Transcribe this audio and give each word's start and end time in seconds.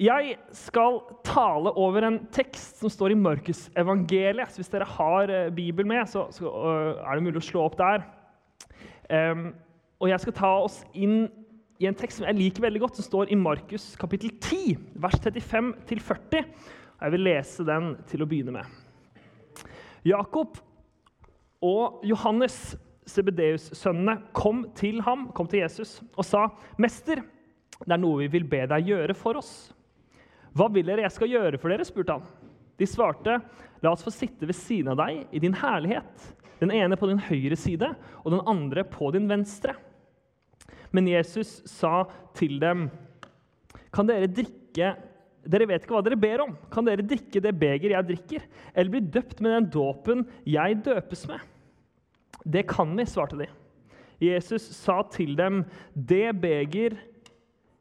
Jeg 0.00 0.36
skal 0.56 1.00
tale 1.26 1.72
over 1.78 2.06
en 2.06 2.18
tekst 2.32 2.80
som 2.80 2.90
står 2.90 3.12
i 3.12 3.18
Markusevangeliet. 3.18 4.50
Så 4.50 4.62
hvis 4.62 4.72
dere 4.72 4.88
har 4.88 5.30
eh, 5.30 5.50
Bibel 5.52 5.86
med, 5.86 6.08
så, 6.08 6.26
øh, 6.40 6.96
er 6.96 7.14
det 7.14 7.26
mulig 7.26 7.42
å 7.42 7.48
slå 7.50 7.66
opp 7.68 7.78
der. 7.80 8.08
Og 10.00 10.08
jeg 10.08 10.22
skal 10.22 10.34
ta 10.34 10.50
oss 10.64 10.78
inn 10.96 11.26
i 11.82 11.88
en 11.90 11.96
tekst 11.98 12.20
som 12.20 12.26
jeg 12.28 12.38
liker 12.38 12.64
veldig 12.64 12.80
godt, 12.84 12.98
som 12.98 13.06
står 13.06 13.32
i 13.34 13.38
Markus 13.38 13.92
kapittel 14.00 14.32
10, 14.38 14.78
vers 15.02 15.18
35-40. 15.20 16.46
Jeg 17.02 17.14
vil 17.14 17.24
lese 17.26 17.66
den 17.66 17.92
til 18.08 18.22
å 18.22 18.28
begynne 18.30 18.54
med. 18.54 19.66
Jakob 20.06 20.56
og 21.62 22.00
Johannes, 22.06 22.76
Sebedeus-sønnene, 23.06 24.16
kom 24.34 24.64
til 24.78 25.02
ham, 25.02 25.28
kom 25.34 25.50
til 25.50 25.62
Jesus 25.62 26.00
og 26.16 26.24
sa, 26.24 26.48
'Mester, 26.78 27.22
det 27.82 27.92
er 27.92 28.02
noe 28.02 28.22
vi 28.22 28.30
vil 28.38 28.46
be 28.46 28.62
deg 28.66 28.86
gjøre 28.94 29.14
for 29.14 29.38
oss.' 29.42 29.72
'Hva 30.52 30.68
vil 30.72 30.86
dere 30.86 31.06
jeg 31.06 31.14
skal 31.16 31.32
gjøre 31.32 31.58
for 31.58 31.72
dere?' 31.72 31.86
spurte 31.88 32.18
han. 32.18 32.26
De 32.78 32.86
svarte, 32.86 33.40
'La 33.82 33.92
oss 33.92 34.04
få 34.04 34.12
sitte 34.12 34.46
ved 34.46 34.54
siden 34.54 34.92
av 34.92 35.00
deg 35.00 35.26
i 35.32 35.38
din 35.38 35.54
herlighet.' 35.54 36.32
'Den 36.60 36.70
ene 36.70 36.96
på 36.96 37.08
din 37.08 37.18
høyre 37.18 37.56
side 37.56 37.94
og 38.24 38.30
den 38.30 38.44
andre 38.46 38.84
på 38.84 39.10
din 39.12 39.28
venstre.' 39.28 39.76
Men 40.92 41.08
Jesus 41.08 41.62
sa 41.64 42.04
til 42.34 42.60
dem, 42.60 42.90
'Kan 43.92 44.06
dere 44.06 44.28
drikke 44.28 44.96
dere 45.42 45.66
vet 45.66 45.82
ikke 45.82 45.96
hva 45.96 46.04
dere 46.06 46.18
ber 46.20 46.44
om. 46.44 46.52
Kan 46.70 46.86
dere 46.86 47.02
drikke 47.02 47.42
det 47.42 47.54
beger 47.58 47.96
jeg 47.96 48.08
drikker, 48.12 48.44
eller 48.74 48.94
bli 48.94 49.00
døpt 49.00 49.40
med 49.42 49.56
den 49.56 49.70
dåpen 49.74 50.26
jeg 50.46 50.78
døpes 50.84 51.26
med? 51.26 51.40
Det 52.46 52.66
kan 52.70 52.94
vi, 52.96 53.06
svarte 53.06 53.38
de. 53.40 53.48
Jesus 54.22 54.68
sa 54.76 55.00
til 55.10 55.34
dem, 55.38 55.64
det 55.94 56.30
beger 56.38 56.94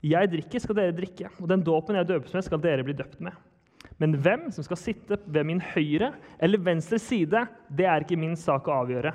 jeg 0.02 0.32
drikker, 0.32 0.62
skal 0.64 0.78
dere 0.78 0.96
drikke, 0.98 1.30
og 1.38 1.50
den 1.52 1.64
dåpen 1.66 1.98
jeg 2.00 2.10
døpes 2.10 2.34
med, 2.34 2.46
skal 2.46 2.62
dere 2.62 2.86
bli 2.86 2.96
døpt 2.98 3.20
med. 3.22 3.36
Men 4.02 4.16
hvem 4.18 4.48
som 4.54 4.66
skal 4.66 4.80
sitte 4.82 5.20
ved 5.30 5.46
min 5.46 5.62
høyre 5.62 6.12
eller 6.42 6.64
venstre 6.66 6.98
side, 7.02 7.44
det 7.70 7.86
er 7.86 8.02
ikke 8.02 8.18
min 8.18 8.34
sak 8.40 8.66
å 8.66 8.80
avgjøre. 8.82 9.14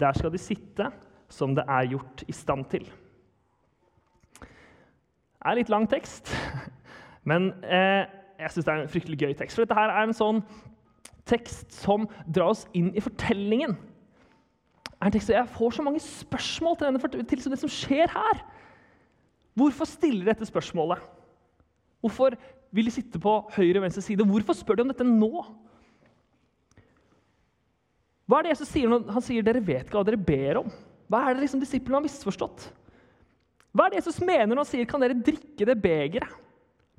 Der 0.00 0.16
skal 0.16 0.32
de 0.32 0.40
sitte 0.40 0.88
som 1.32 1.52
det 1.56 1.66
er 1.68 1.90
gjort 1.92 2.24
i 2.24 2.34
stand 2.36 2.64
til. 2.72 2.86
Det 4.40 5.50
er 5.50 5.58
litt 5.58 5.72
lang 5.72 5.84
tekst, 5.90 6.32
men 7.30 7.50
eh, 7.68 8.08
jeg 8.40 8.54
syns 8.54 8.64
det 8.64 8.72
er 8.72 8.84
en 8.86 8.92
fryktelig 8.94 9.20
gøy 9.20 9.34
tekst. 9.36 9.58
For 9.58 9.66
dette 9.66 9.76
her 9.76 9.92
er 9.92 10.06
en 10.06 10.16
sånn 10.16 10.40
tekst 11.28 11.72
som 11.76 12.08
drar 12.24 12.54
oss 12.54 12.64
inn 12.76 12.94
i 12.96 13.04
fortellingen. 13.04 13.76
Jeg 15.04 15.44
får 15.52 15.76
så 15.76 15.84
mange 15.84 16.00
spørsmål 16.00 16.78
til, 16.80 16.88
denne, 16.88 17.24
til 17.28 17.50
det 17.52 17.60
som 17.60 17.72
skjer 17.72 18.08
her. 18.08 18.40
Hvorfor 19.54 19.88
stiller 19.88 20.24
de 20.24 20.32
dette 20.32 20.48
spørsmålet? 20.48 21.02
Hvorfor 22.02 22.34
vil 22.74 22.88
de 22.88 22.92
sitte 22.94 23.20
på 23.22 23.36
høyre 23.54 23.78
og 23.78 23.86
venstre 23.86 24.02
side? 24.04 24.26
Hvorfor 24.26 24.56
spør 24.58 24.80
de 24.80 24.84
om 24.84 24.90
dette 24.90 25.06
nå? 25.06 25.30
Hva 28.24 28.40
er 28.40 28.46
det 28.46 28.54
Jesus 28.54 28.72
sier 28.72 28.90
når 28.90 29.12
han 29.14 29.24
sier 29.24 29.44
dere 29.44 29.62
vet 29.64 29.84
ikke 29.84 29.98
hva 29.98 30.06
dere 30.08 30.20
ber 30.20 30.62
om? 30.64 30.72
Hva 31.12 31.20
er 31.22 31.36
det 31.36 31.44
liksom 31.44 31.62
disiplene 31.62 32.00
har 32.00 32.06
misforstått? 32.06 32.66
Hva 33.74 33.86
er 33.86 33.92
det 33.92 34.00
Jesus 34.00 34.22
mener 34.24 34.50
når 34.50 34.64
han 34.64 34.70
sier 34.70 34.88
kan 34.88 35.02
dere 35.04 35.18
drikke 35.18 35.68
det 35.68 35.76
begeret? 35.82 36.40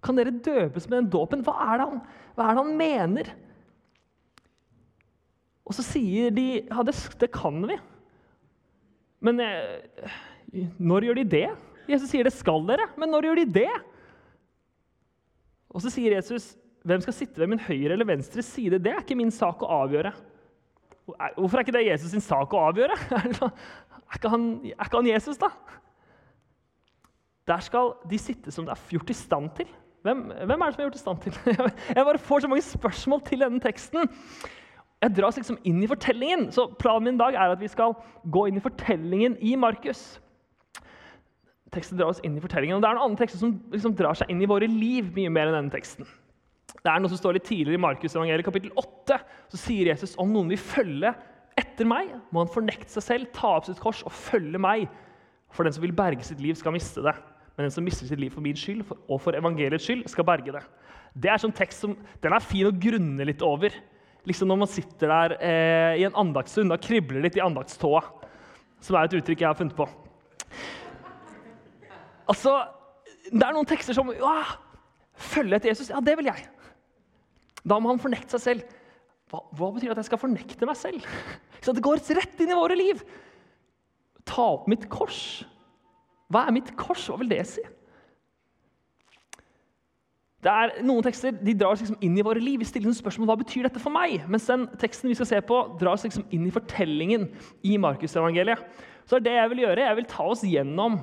Kan 0.05 0.19
dere 0.19 0.33
døpes 0.33 0.85
med 0.87 0.99
den 0.99 1.11
dåpen? 1.11 1.41
Hva 1.43 1.55
hva 1.55 2.45
er 2.45 2.53
det 2.53 2.61
han 2.61 2.73
mener? 2.77 3.31
Og 5.65 5.73
så 5.73 5.85
sier 5.85 6.33
de 6.35 6.47
ja, 6.61 6.83
det, 6.85 6.93
det 7.21 7.31
kan 7.33 7.57
vi. 7.65 7.77
Men 9.25 9.41
eh, 9.41 10.19
når 10.77 11.07
gjør 11.07 11.19
de 11.19 11.29
det? 11.31 11.47
Jesus 11.89 12.09
sier 12.11 12.25
det 12.25 12.33
skal 12.35 12.63
dere, 12.67 12.87
men 12.99 13.11
når 13.13 13.29
gjør 13.29 13.41
de 13.41 13.47
det? 13.59 13.71
Og 15.75 15.83
så 15.83 15.91
sier 15.93 16.15
Jesus 16.17 16.53
hvem 16.85 17.01
skal 17.01 17.15
sitte 17.17 17.41
ved 17.41 17.49
min 17.51 17.61
høyre 17.61 17.95
eller 17.95 18.07
venstre 18.07 18.43
side. 18.45 18.79
Det 18.81 18.91
er 18.91 19.01
ikke 19.01 19.17
min 19.17 19.33
sak 19.33 19.63
å 19.65 19.71
avgjøre. 19.81 20.13
Hvorfor 21.35 21.57
er 21.57 21.65
ikke 21.65 21.75
det 21.75 21.87
Jesus 21.87 22.13
sin 22.13 22.23
sak 22.23 22.53
å 22.53 22.67
avgjøre? 22.69 22.97
Er 24.05 24.19
ikke 24.19 24.29
han, 24.29 24.43
er 24.69 24.85
ikke 24.85 24.99
han 24.99 25.07
Jesus, 25.09 25.37
da? 25.41 25.47
Der 27.49 27.63
skal 27.65 27.95
de 28.05 28.19
sitte 28.21 28.51
som 28.53 28.67
det 28.67 28.75
er 28.75 28.93
gjort 28.93 29.09
i 29.09 29.15
stand 29.17 29.49
til. 29.57 29.71
Hvem, 30.05 30.21
hvem, 30.29 30.61
er 30.61 30.69
det 30.69 30.75
som 30.75 30.83
er 30.83 30.85
gjort 30.85 30.99
i 30.99 31.01
stand 31.01 31.23
til? 31.23 31.39
Jeg 31.97 32.05
bare 32.05 32.21
får 32.21 32.43
så 32.43 32.51
mange 32.51 32.65
spørsmål 32.67 33.23
til 33.25 33.41
denne 33.41 33.59
teksten. 33.63 34.05
Jeg 35.01 35.15
dras 35.17 35.39
liksom 35.41 35.57
inn 35.65 35.81
i 35.81 35.89
fortellingen. 35.89 36.45
Så 36.53 36.67
Planen 36.79 37.09
min 37.09 37.17
i 37.17 37.23
dag 37.23 37.33
er 37.33 37.55
at 37.55 37.65
vi 37.65 37.71
skal 37.73 37.97
gå 38.31 38.45
inn 38.45 38.61
i 38.61 38.63
fortellingen 38.63 39.39
i 39.41 39.55
Markus 39.59 40.05
teksten 41.75 41.99
drar 41.99 42.11
oss 42.13 42.21
inn 42.25 42.37
i 42.37 42.43
fortellingen. 42.43 42.77
Og 42.77 42.83
det 42.83 42.89
er 42.89 42.97
noen 42.97 43.11
andre 43.11 43.25
tekster 43.25 43.41
som 43.41 43.55
liksom 43.73 43.95
drar 43.97 44.17
seg 44.17 44.31
inn 44.31 44.41
i 44.43 44.49
våre 44.49 44.69
liv 44.71 45.11
mye 45.15 45.33
mer 45.33 45.51
enn 45.51 45.59
denne 45.59 45.73
teksten. 45.73 46.07
Det 46.85 46.91
er 46.91 47.01
noe 47.01 47.09
som 47.09 47.19
står 47.19 47.37
litt 47.37 47.47
tidligere 47.47 47.79
i 47.79 47.81
Markus 47.81 48.13
evangeliet, 48.13 48.45
kapittel 48.45 48.73
8. 48.77 49.19
Så 49.53 49.61
sier 49.61 49.89
Jesus 49.89 50.17
om 50.21 50.29
noen 50.33 50.51
vil 50.53 50.61
følge 50.61 51.13
etter 51.57 51.87
meg, 51.87 52.11
må 52.35 52.43
han 52.43 52.51
fornekte 52.51 52.91
seg 52.91 53.05
selv, 53.05 53.31
ta 53.35 53.55
opp 53.57 53.69
sitt 53.69 53.79
kors 53.81 54.03
og 54.05 54.13
følge 54.13 54.59
meg. 54.61 54.89
For 55.55 55.65
den 55.65 55.75
som 55.75 55.85
vil 55.85 55.95
berge 55.95 56.25
sitt 56.27 56.41
liv, 56.43 56.57
skal 56.59 56.75
miste 56.75 57.03
det. 57.05 57.15
Men 57.55 57.67
den 57.67 57.73
som 57.73 57.85
mister 57.87 58.07
sitt 58.07 58.19
liv 58.19 58.33
for 58.35 58.43
min 58.43 58.57
skyld 58.59 58.83
og 58.91 59.19
for 59.23 59.37
evangeliets 59.37 59.87
skyld, 59.87 60.03
skal 60.11 60.27
berge 60.27 60.51
det. 60.57 60.63
Det 61.15 61.31
er 61.31 61.39
sånn 61.39 61.55
tekst 61.55 61.85
som, 61.85 61.93
Den 62.21 62.35
er 62.35 62.43
fin 62.43 62.67
å 62.67 62.75
grunne 62.75 63.27
litt 63.27 63.43
over. 63.45 63.71
Liksom 64.27 64.49
Når 64.49 64.59
man 64.59 64.71
sitter 64.71 65.11
der 65.13 65.37
eh, 65.39 66.01
i 66.01 66.05
en 66.07 66.17
andaktsstund 66.17 66.75
og 66.75 66.83
kribler 66.83 67.23
litt 67.23 67.37
i 67.39 67.43
andaktståa. 67.45 68.03
Som 68.83 68.97
er 68.99 69.07
et 69.07 69.15
uttrykk 69.21 69.45
jeg 69.45 69.47
har 69.47 69.57
funnet 69.57 69.77
på. 69.77 69.87
Altså, 72.31 72.57
Det 73.25 73.41
er 73.41 73.53
noen 73.55 73.67
tekster 73.69 73.95
som 73.97 74.11
Følge 75.15 75.55
etter 75.55 75.71
Jesus, 75.71 75.89
ja, 75.89 76.01
det 76.03 76.17
vil 76.19 76.27
jeg. 76.27 76.41
Da 77.63 77.77
må 77.79 77.93
han 77.93 78.01
fornekte 78.01 78.35
seg 78.35 78.43
selv. 78.43 78.73
Hva, 79.31 79.39
hva 79.55 79.69
betyr 79.73 79.87
det 79.89 79.95
at 79.95 80.01
jeg 80.03 80.09
skal 80.09 80.21
fornekte 80.21 80.67
meg 80.67 80.77
selv? 80.77 81.05
Så 81.63 81.73
det 81.73 81.83
går 81.85 82.03
rett 82.17 82.41
inn 82.43 82.51
i 82.51 82.57
våre 82.57 82.75
liv. 82.77 82.99
Ta 84.27 84.49
opp 84.57 84.67
mitt 84.69 84.89
kors. 84.91 85.45
Hva 86.27 86.43
er 86.45 86.57
mitt 86.57 86.73
kors? 86.77 87.07
Hva 87.07 87.17
vil 87.21 87.31
det 87.31 87.41
si? 87.47 87.63
Det 90.45 90.53
er 90.53 90.75
Noen 90.85 91.01
tekster 91.05 91.33
de 91.33 91.55
drar 91.57 91.73
oss 91.73 91.81
liksom 91.81 92.03
inn 92.05 92.17
i 92.19 92.25
våre 92.25 92.41
liv. 92.43 92.59
Vi 92.61 92.67
stiller 92.69 92.91
noen 92.91 92.97
spørsmål 92.99 93.31
hva 93.31 93.39
betyr 93.39 93.65
dette 93.65 93.81
for 93.81 93.93
meg. 93.93 94.27
Mens 94.29 94.45
den 94.49 94.67
teksten 94.81 95.09
vi 95.09 95.17
skal 95.17 95.29
se 95.31 95.39
på, 95.41 95.57
drar 95.79 95.95
oss 95.95 96.05
liksom 96.05 96.27
inn 96.35 96.45
i 96.45 96.53
fortellingen 96.53 97.31
i 97.65 97.79
Markusevangeliet. 97.81 98.61
Så 99.09 99.17
er 99.17 99.25
det 99.25 99.33
jeg 99.39 99.51
vil 99.53 99.63
gjøre, 99.63 99.87
jeg 99.87 99.97
vil 100.01 100.09
ta 100.11 100.25
oss 100.29 100.43
gjennom 100.45 100.99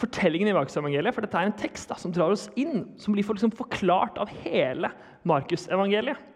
fortellingen 0.00 0.50
i 0.50 0.54
Markusevangeliet, 0.56 1.14
for 1.16 1.24
dette 1.24 1.40
er 1.40 1.48
en 1.48 1.56
tekst 1.56 1.90
da, 1.90 1.98
som 2.00 2.12
drar 2.14 2.34
oss 2.34 2.48
inn, 2.58 2.84
som 3.00 3.14
blir 3.16 3.24
for, 3.26 3.38
liksom, 3.38 3.54
forklart 3.56 4.18
av 4.20 4.32
hele 4.44 4.90
Markusevangeliet. 5.28 6.32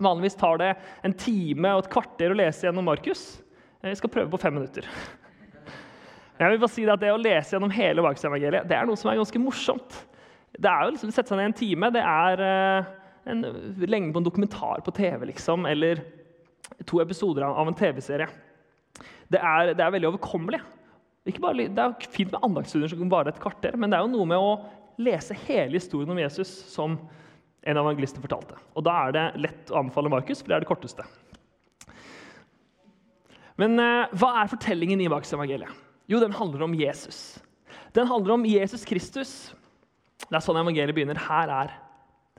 Vanligvis 0.00 0.38
tar 0.38 0.60
det 0.60 0.74
en 1.06 1.14
time 1.18 1.72
og 1.74 1.84
et 1.84 1.90
kvarter 1.92 2.30
å 2.30 2.38
lese 2.38 2.68
gjennom 2.68 2.86
Markus. 2.86 3.24
Vi 3.82 3.96
skal 3.98 4.12
prøve 4.12 4.30
på 4.30 4.40
fem 4.40 4.54
minutter. 4.54 4.86
Jeg 6.40 6.54
vil 6.54 6.62
bare 6.62 6.72
si 6.72 6.86
at 6.88 7.02
Det 7.02 7.10
å 7.12 7.20
lese 7.20 7.56
gjennom 7.56 7.72
hele 7.74 8.04
Markusevangeliet 8.04 8.68
det 8.68 8.76
er 8.78 8.86
noe 8.88 8.96
som 8.96 9.10
er 9.10 9.18
ganske 9.18 9.42
morsomt. 9.42 9.98
Det 10.56 10.70
er 10.70 10.86
jo 10.86 10.94
liksom, 10.94 11.12
Sette 11.12 11.32
seg 11.32 11.40
ned 11.40 11.50
en 11.50 11.58
time 11.58 11.90
det 11.92 12.04
er 12.06 12.44
uh, 12.44 12.88
en 13.30 13.44
lengde 13.84 14.14
på 14.14 14.22
en 14.22 14.26
dokumentar 14.26 14.80
på 14.86 14.94
TV, 14.96 15.26
liksom, 15.32 15.66
eller 15.68 16.00
to 16.88 17.00
episoder 17.02 17.44
av 17.44 17.68
en 17.68 17.76
TV-serie. 17.76 18.28
Det, 19.30 19.38
det, 19.38 19.82
er 19.84 19.92
veldig 19.92 20.08
overkommelig. 20.14 20.60
Bare, 21.20 21.68
det 21.68 21.82
er 21.82 22.08
fint 22.08 22.32
med 22.32 22.44
andagsstudier 22.46 22.88
som 22.88 23.02
kan 23.02 23.10
vare 23.12 23.32
et 23.32 23.40
kvarter, 23.42 23.76
men 23.76 23.92
det 23.92 23.98
er 23.98 24.06
jo 24.06 24.14
noe 24.14 24.28
med 24.30 24.40
å 24.40 24.54
lese 25.00 25.36
hele 25.46 25.76
historien 25.76 26.10
om 26.12 26.20
Jesus 26.20 26.48
som 26.72 26.96
en 27.60 27.76
av 27.76 27.84
evangelistene 27.84 28.24
fortalte. 28.24 28.56
Og 28.72 28.84
Da 28.86 28.94
er 29.04 29.12
det 29.16 29.26
lett 29.44 29.72
å 29.72 29.82
anbefale 29.82 30.12
Markus, 30.12 30.40
for 30.40 30.48
det 30.48 30.56
er 30.56 30.64
det 30.64 30.70
korteste. 30.70 31.04
Men 33.60 33.76
eh, 33.76 34.08
hva 34.16 34.32
er 34.40 34.48
fortellingen 34.48 35.02
i 35.04 35.10
Markus-evangeliet? 35.12 35.72
Jo, 36.08 36.22
den 36.22 36.32
handler 36.32 36.64
om 36.64 36.74
Jesus. 36.74 37.38
Den 37.92 38.08
handler 38.08 38.38
om 38.38 38.46
Jesus 38.48 38.86
Kristus. 38.88 39.52
Det 40.24 40.38
er 40.38 40.44
sånn 40.44 40.58
evangeliet 40.60 40.96
begynner. 40.96 41.20
Her, 41.20 41.52
er, 41.52 41.74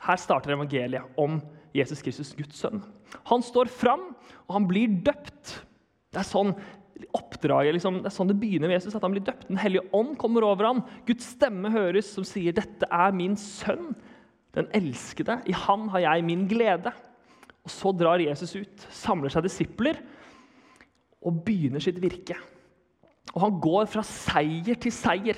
her 0.02 0.20
starter 0.20 0.56
evangeliet 0.56 1.22
om 1.22 1.38
Jesus 1.78 2.02
Kristus, 2.04 2.34
Guds 2.36 2.58
sønn. 2.60 2.82
Han 3.30 3.46
står 3.46 3.70
fram, 3.72 4.10
og 4.48 4.56
han 4.58 4.68
blir 4.68 4.98
døpt. 5.06 5.60
Det 6.12 6.24
er 6.24 6.28
sånn 6.28 6.56
oppdraget, 7.18 7.76
liksom, 7.76 8.02
Det 8.02 8.10
er 8.12 8.16
sånn 8.16 8.30
det 8.32 8.40
begynner 8.40 8.70
med 8.70 8.78
Jesus, 8.78 8.96
at 8.96 9.04
han 9.06 9.14
blir 9.14 9.24
døpt. 9.26 9.48
Den 9.50 9.60
hellige 9.62 9.88
ånd 9.94 10.18
kommer 10.18 10.46
over 10.48 10.68
ham. 10.68 10.82
Guds 11.08 11.32
stemme 11.36 11.72
høres 11.72 12.12
som 12.14 12.24
sier, 12.24 12.54
'Dette 12.54 12.88
er 12.92 13.12
min 13.12 13.36
sønn, 13.36 13.96
den 14.54 14.68
elskede. 14.74 15.42
I 15.48 15.54
han 15.54 15.90
har 15.90 16.00
jeg 16.00 16.26
min 16.26 16.48
glede.' 16.48 16.94
Og 17.64 17.70
Så 17.70 17.92
drar 17.94 18.18
Jesus 18.18 18.56
ut, 18.56 18.88
samler 18.90 19.30
seg 19.30 19.44
disipler 19.44 20.00
og 21.22 21.44
begynner 21.46 21.80
sitt 21.80 22.02
virke. 22.02 22.36
Og 23.36 23.42
han 23.42 23.60
går 23.62 23.86
fra 23.86 24.02
seier 24.02 24.76
til 24.82 24.92
seier. 24.92 25.38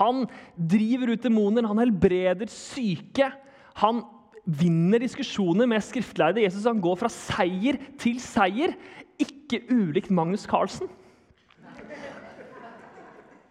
Han 0.00 0.24
driver 0.56 1.12
ut 1.12 1.22
demoner, 1.22 1.66
han 1.68 1.78
helbreder 1.78 2.48
syke. 2.50 3.28
Han 3.76 4.02
vinner 4.44 4.98
diskusjoner 5.00 5.68
med 5.68 5.84
skriftlærde 5.84 6.42
Jesus. 6.42 6.64
Han 6.64 6.82
går 6.82 6.96
fra 7.00 7.12
seier 7.12 7.78
til 8.00 8.18
seier 8.20 8.74
ikke 9.22 9.62
ulikt 9.70 10.12
Magnus 10.14 10.46
Carlsen. 10.48 10.90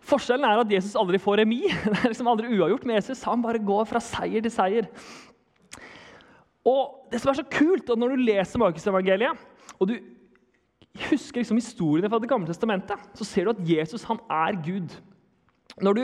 Forskjellen 0.03 0.45
er 0.45 0.59
at 0.59 0.71
Jesus 0.71 0.97
aldri 0.99 1.19
får 1.21 1.39
remis. 1.43 1.71
Det 1.85 1.99
er 2.01 2.11
liksom 2.11 2.29
aldri 2.31 2.51
uavgjort 2.51 2.87
med 2.89 2.99
Jesus. 2.99 3.23
Han 3.29 3.43
bare 3.43 3.61
går 3.63 3.87
fra 3.87 4.01
seier 4.03 4.43
til 4.43 4.51
seier. 4.51 4.89
Og 6.67 7.07
det 7.11 7.21
som 7.21 7.31
er 7.31 7.39
så 7.39 7.47
kult, 7.51 7.89
at 7.89 7.99
Når 7.99 8.15
du 8.15 8.25
leser 8.27 8.59
Markusevangeliet, 8.59 9.39
og 9.79 9.89
du 9.89 9.97
husker 11.09 11.41
liksom 11.41 11.57
historiene 11.57 12.09
fra 12.09 12.19
Det 12.19 12.29
gamle 12.29 12.47
testamentet, 12.47 12.99
så 13.15 13.25
ser 13.25 13.45
du 13.45 13.55
at 13.55 13.63
Jesus 13.67 14.03
han 14.03 14.19
er 14.29 14.59
Gud. 14.63 14.91
Når 15.81 15.93
du, 15.93 16.03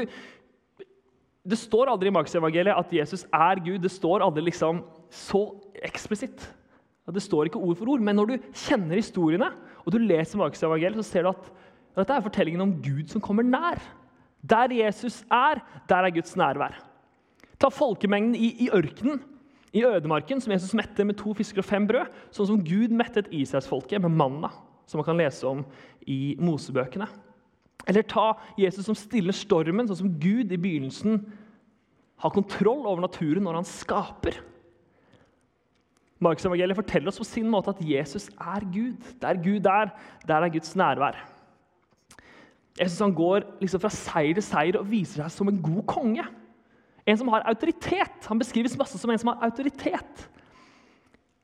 det 1.50 1.60
står 1.60 1.92
aldri 1.92 2.10
i 2.10 2.16
Markusevangeliet 2.16 2.76
at 2.76 2.94
Jesus 2.94 3.26
er 3.34 3.62
Gud. 3.64 3.80
Det 3.84 3.92
står 3.92 4.24
aldri 4.26 4.48
liksom 4.48 4.84
så 5.12 5.44
eksplisitt. 5.84 6.48
Det 7.14 7.24
står 7.24 7.50
ikke 7.50 7.62
ord 7.62 7.80
for 7.80 7.90
ord, 7.94 8.04
men 8.06 8.18
når 8.20 8.30
du 8.30 8.52
kjenner 8.54 9.00
historiene 9.00 9.50
og 9.86 9.94
du 9.94 9.98
leser 10.02 10.40
Markusevangeliet, 10.40 11.00
så 11.02 11.12
ser 11.12 11.26
du 11.26 11.32
at 11.32 11.50
dette 11.98 12.16
er 12.16 12.26
fortellingen 12.26 12.62
om 12.64 12.76
Gud 12.84 13.10
som 13.12 13.24
kommer 13.24 13.46
nær. 13.46 13.82
Der 14.46 14.72
Jesus 14.72 15.24
er, 15.32 15.60
der 15.90 16.06
er 16.06 16.14
Guds 16.16 16.36
nærvær. 16.40 16.78
Ta 17.60 17.72
folkemengden 17.74 18.38
i, 18.38 18.54
i 18.66 18.70
ørkenen, 18.72 19.24
i 19.74 19.84
ødemarken, 19.86 20.42
som 20.42 20.54
Jesus 20.54 20.74
mette 20.78 21.04
med 21.06 21.18
to 21.20 21.34
fisker 21.38 21.62
og 21.62 21.68
fem 21.68 21.86
brød, 21.90 22.14
sånn 22.34 22.48
som 22.54 22.62
Gud 22.66 22.94
mettet 22.96 23.28
Israelsfolket 23.36 24.02
med 24.02 24.16
manna, 24.18 24.50
som 24.90 25.02
man 25.02 25.08
kan 25.10 25.20
lese 25.20 25.46
om 25.50 25.66
i 26.08 26.38
Mosebøkene. 26.42 27.10
Eller 27.90 28.06
ta 28.08 28.32
Jesus 28.60 28.88
som 28.88 28.98
stiller 28.98 29.36
stormen, 29.36 29.90
sånn 29.90 30.02
som 30.04 30.16
Gud 30.22 30.54
i 30.54 30.62
begynnelsen 30.62 31.22
har 32.20 32.34
kontroll 32.36 32.86
over 32.86 33.04
naturen 33.04 33.46
når 33.46 33.60
han 33.62 33.68
skaper. 33.68 34.40
Markusevangeliet 36.20 36.76
forteller 36.76 37.12
oss 37.12 37.20
på 37.22 37.28
sin 37.28 37.48
måte 37.52 37.72
at 37.72 37.84
Jesus 37.86 38.28
er 38.36 38.66
Gud. 38.74 39.00
Der 39.22 39.40
Gud 39.40 39.68
er, 39.72 39.94
der 40.28 40.44
er 40.44 40.52
Guds 40.52 40.76
nærvær. 40.76 41.20
Jesus 42.80 43.00
han 43.04 43.16
går 43.16 43.46
liksom 43.60 43.82
fra 43.84 43.92
seier 43.92 44.36
til 44.38 44.46
seier 44.46 44.80
og 44.80 44.88
viser 44.88 45.24
seg 45.24 45.34
som 45.36 45.52
en 45.52 45.62
god 45.64 45.84
konge. 45.88 46.26
En 47.08 47.18
som 47.20 47.32
har 47.34 47.48
autoritet. 47.50 48.28
Han 48.28 48.40
beskrives 48.40 48.78
masse 48.80 49.00
som 49.00 49.12
en 49.12 49.20
som 49.20 49.32
har 49.34 49.48
autoritet. 49.50 50.26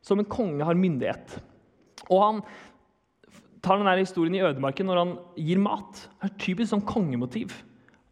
Som 0.06 0.22
en 0.22 0.30
konge 0.30 0.68
har 0.68 0.77
myndighet. 0.77 1.38
Og 2.10 2.22
han 2.22 2.42
tar 3.66 3.80
denne 3.81 3.98
historien 4.04 4.36
i 4.38 4.44
ødemarken 4.45 4.88
når 4.88 5.01
han 5.01 5.16
gir 5.39 5.62
mat. 5.62 6.04
Det 6.19 6.30
er 6.30 6.38
typisk 6.44 6.72
sånn 6.74 6.86
kongemotiv. 6.88 7.56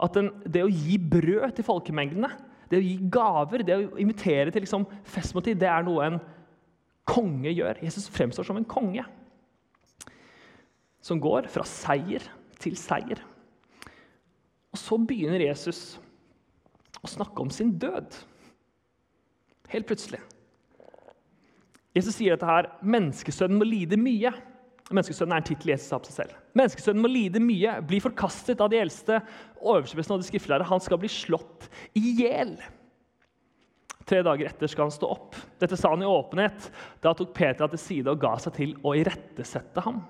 At 0.02 0.16
den, 0.18 0.32
Det 0.48 0.64
å 0.64 0.72
gi 0.72 0.98
brød 0.98 1.56
til 1.56 1.68
folkemengdene, 1.68 2.32
det 2.72 2.80
å 2.80 2.84
gi 2.84 2.96
gaver, 3.12 3.64
det 3.64 3.76
å 3.78 4.00
invitere 4.02 4.52
til 4.52 4.64
liksom 4.66 4.88
festmåltid, 5.06 5.60
det 5.62 5.70
er 5.70 5.84
noe 5.86 6.08
en 6.08 6.18
konge 7.10 7.52
gjør. 7.52 7.82
Jesus 7.84 8.10
fremstår 8.12 8.48
som 8.48 8.60
en 8.60 8.68
konge 8.70 9.06
som 11.04 11.20
går 11.20 11.50
fra 11.52 11.66
seier 11.68 12.24
til 12.64 12.78
seier. 12.80 13.20
Og 14.74 14.80
så 14.80 14.98
begynner 14.98 15.44
Jesus 15.44 15.98
å 17.04 17.10
snakke 17.12 17.44
om 17.44 17.52
sin 17.52 17.74
død. 17.80 18.16
Helt 19.74 19.90
plutselig. 19.90 20.22
Jesus 21.94 22.16
sier 22.18 22.34
dette 22.34 22.48
her 22.48 22.72
menneskesønnen 22.82 23.60
må 23.60 23.68
lide 23.68 24.00
mye. 24.00 24.32
Menneskesønnen 24.94 25.36
er 25.36 25.44
en 25.44 25.48
tittel 25.48 25.74
Jesus 25.74 25.92
har 25.94 26.02
på 26.02 26.10
seg 26.10 26.24
selv. 26.24 26.38
Menneskesønnen 26.58 27.04
må 27.04 27.12
lide 27.12 27.42
mye, 27.44 27.76
bli 27.86 28.00
forkastet 28.04 28.64
av 28.64 28.72
de 28.72 28.80
eldste 28.82 29.20
og 29.62 29.84
og 29.84 30.22
de 30.22 30.28
skriftlærere. 30.28 30.70
Han 30.72 30.82
skal 30.84 31.00
bli 31.02 31.12
slått 31.12 31.68
i 32.00 32.16
hjel. 32.22 32.56
Tre 34.08 34.20
dager 34.26 34.50
etter 34.50 34.68
skal 34.72 34.90
han 34.90 34.96
stå 34.96 35.10
opp. 35.16 35.38
Dette 35.62 35.78
sa 35.80 35.94
han 35.94 36.04
i 36.04 36.10
åpenhet. 36.10 36.68
Da 37.04 37.14
tok 37.16 37.32
Peter 37.36 37.70
til 37.72 37.80
side 37.80 38.12
og 38.12 38.20
ga 38.22 38.36
seg 38.42 38.58
til 38.58 38.76
å 38.84 38.96
irettesette 39.00 39.84
ham. 39.86 40.02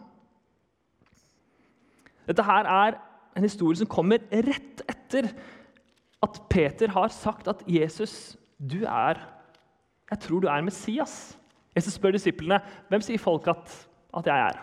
Dette 2.26 2.46
her 2.48 2.70
er 2.70 2.98
en 3.38 3.46
historie 3.46 3.78
som 3.78 3.90
kommer 3.90 4.24
rett 4.32 4.84
etter 4.90 5.30
at 6.24 6.40
Peter 6.50 6.94
har 6.96 7.12
sagt 7.14 7.50
at 7.52 7.64
Jesus, 7.68 8.38
du 8.58 8.84
er 8.88 9.20
Jeg 10.12 10.20
tror 10.20 10.44
du 10.44 10.48
er 10.48 10.62
Messias. 10.62 11.38
Jesus 11.74 11.96
spør 11.98 12.14
disiplene 12.14 12.60
hvem 12.90 13.02
sier 13.02 13.18
folk 13.18 13.48
at, 13.50 13.72
at 14.14 14.28
jeg 14.30 14.50
er. 14.50 14.60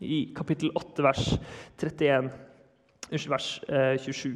I 0.00 0.18
kapittel 0.36 0.72
8, 0.76 1.02
vers 1.04 1.22
31, 1.80 2.28
unnskyld, 3.08 3.30
vers 3.32 3.48
eh, 3.68 3.96
27. 3.98 4.34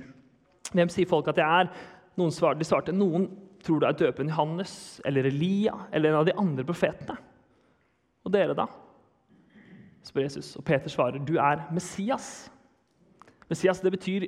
Hvem 0.73 0.93
sier 0.93 1.08
folk 1.11 1.29
at 1.29 1.41
jeg 1.41 1.61
er? 1.61 1.69
Noen 2.17 2.32
svarte, 2.32 2.62
de 2.62 2.69
svarte 2.69 2.94
noen 2.96 3.26
tror 3.64 3.81
du 3.81 3.87
er 3.88 3.96
døpen 3.96 4.28
Johannes 4.28 5.00
eller 5.08 5.28
Elia 5.28 5.75
eller 5.93 6.11
en 6.11 6.20
av 6.20 6.26
de 6.28 6.37
andre 6.38 6.64
profetene. 6.69 7.16
Og 8.25 8.32
dere, 8.32 8.56
da? 8.56 8.69
spør 10.05 10.26
Jesus. 10.26 10.55
Og 10.61 10.64
Peter 10.64 10.93
svarer, 10.93 11.22
du 11.25 11.37
er 11.40 11.64
Messias. 11.72 12.50
Messias 13.49 13.81
det 13.81 13.93
betyr 13.94 14.26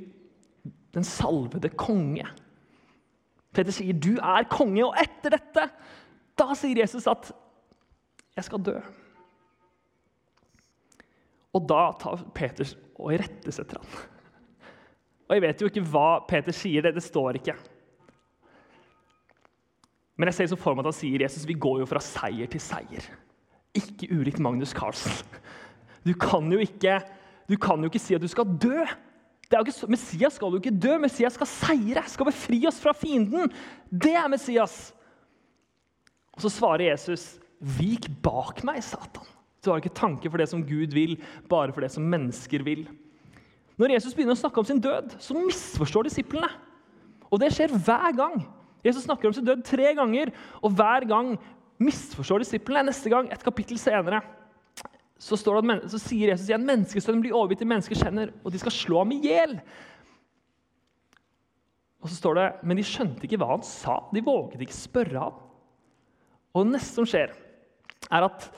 den 0.96 1.04
salvede 1.04 1.68
konge. 1.76 2.24
Peter 3.52 3.72
sier, 3.72 3.92
'Du 3.92 4.16
er 4.16 4.44
konge', 4.50 4.84
og 4.84 4.96
etter 5.00 5.32
dette 5.36 5.70
da 6.36 6.54
sier 6.54 6.76
Jesus 6.76 7.06
at 7.06 7.32
'jeg 8.36 8.44
skal 8.44 8.58
dø'. 8.58 8.80
Og 11.54 11.68
da 11.68 11.92
tar 11.98 12.24
Peter 12.34 12.76
og 12.98 13.14
irettesetter 13.14 13.78
han. 13.80 13.88
Og 15.28 15.34
Jeg 15.34 15.42
vet 15.42 15.60
jo 15.60 15.66
ikke 15.66 15.88
hva 15.90 16.26
Peter 16.28 16.52
sier, 16.52 16.82
det, 16.82 16.94
det 16.94 17.02
står 17.02 17.40
ikke. 17.40 17.56
Men 20.16 20.30
jeg 20.30 20.38
ser 20.38 20.50
så 20.52 20.58
for 20.58 20.76
meg 20.76 20.84
at 20.84 20.92
han 20.92 20.96
sier 20.96 21.24
Jesus, 21.26 21.44
vi 21.48 21.58
går 21.60 21.82
jo 21.82 21.88
fra 21.88 22.00
seier 22.02 22.48
til 22.50 22.62
seier. 22.62 23.08
Ikke 23.76 24.08
ulikt 24.16 24.40
Magnus 24.40 24.72
Carlsen. 24.76 25.26
Du 26.06 26.14
kan 26.16 26.46
jo 26.52 26.60
ikke, 26.62 27.00
du 27.50 27.56
kan 27.60 27.82
jo 27.82 27.90
ikke 27.90 28.00
si 28.00 28.16
at 28.16 28.22
du 28.24 28.30
skal 28.30 28.48
dø. 28.62 28.84
Ikke, 29.46 29.74
Messias 29.92 30.38
skal 30.38 30.54
jo 30.54 30.60
ikke 30.62 30.74
dø, 30.74 30.96
Messias 31.02 31.36
skal 31.36 31.50
seire, 31.50 32.04
skal 32.10 32.30
befri 32.30 32.62
oss 32.68 32.80
fra 32.82 32.94
fienden. 32.96 33.52
Det 33.90 34.14
er 34.16 34.30
Messias. 34.32 34.94
Og 36.36 36.44
så 36.44 36.52
svarer 36.52 36.90
Jesus, 36.90 37.38
'Vik 37.60 38.08
bak 38.22 38.64
meg, 38.64 38.82
Satan'. 38.84 39.32
Du 39.64 39.70
har 39.70 39.80
ikke 39.80 39.94
tanke 39.96 40.30
for 40.30 40.38
det 40.38 40.48
som 40.48 40.62
Gud 40.62 40.92
vil, 40.94 41.16
bare 41.48 41.72
for 41.72 41.80
det 41.80 41.90
som 41.90 42.04
mennesker 42.04 42.62
vil. 42.62 42.86
Når 43.76 43.92
Jesus 43.96 44.14
begynner 44.14 44.36
å 44.36 44.40
snakke 44.40 44.60
om 44.60 44.64
sin 44.64 44.80
død, 44.80 45.16
så 45.20 45.34
misforstår 45.34 46.06
disiplene. 46.08 46.48
Og 47.30 47.40
det 47.40 47.50
skjer 47.52 47.74
hver 47.74 48.14
gang. 48.16 48.44
Jesus 48.86 49.04
snakker 49.06 49.28
om 49.28 49.34
sin 49.36 49.46
død 49.46 49.64
tre 49.66 49.92
ganger, 49.98 50.32
og 50.62 50.74
hver 50.78 51.06
gang 51.10 51.34
misforstår 51.82 52.44
disiplene. 52.44 52.88
Neste 52.90 53.12
gang, 53.12 53.28
et 53.32 53.44
kapittel 53.44 53.80
senere, 53.80 54.22
så, 55.16 55.36
det, 55.36 55.76
så 55.88 56.00
sier 56.00 56.34
Jesus 56.34 56.50
igjen 56.50 56.66
menneskesønnen 56.68 57.22
blir 57.24 57.36
overgitt 57.36 57.62
til 57.64 57.70
menneskers 57.70 58.04
hender, 58.04 58.34
og 58.44 58.52
de 58.52 58.60
skal 58.60 58.74
slå 58.74 59.00
ham 59.00 59.14
i 59.16 59.20
hjel. 59.24 59.56
Og 62.04 62.10
så 62.12 62.18
står 62.20 62.38
det, 62.38 62.48
Men 62.62 62.78
de 62.78 62.84
skjønte 62.86 63.24
ikke 63.26 63.38
hva 63.40 63.54
han 63.54 63.64
sa. 63.66 63.98
De 64.14 64.22
våget 64.24 64.60
ikke 64.62 64.76
spørre 64.76 65.22
ham. 65.24 65.40
Og 66.54 66.64
det 66.64 66.76
neste 66.76 67.00
som 67.00 67.08
skjer, 67.08 67.32
er 68.06 68.26
at 68.28 68.50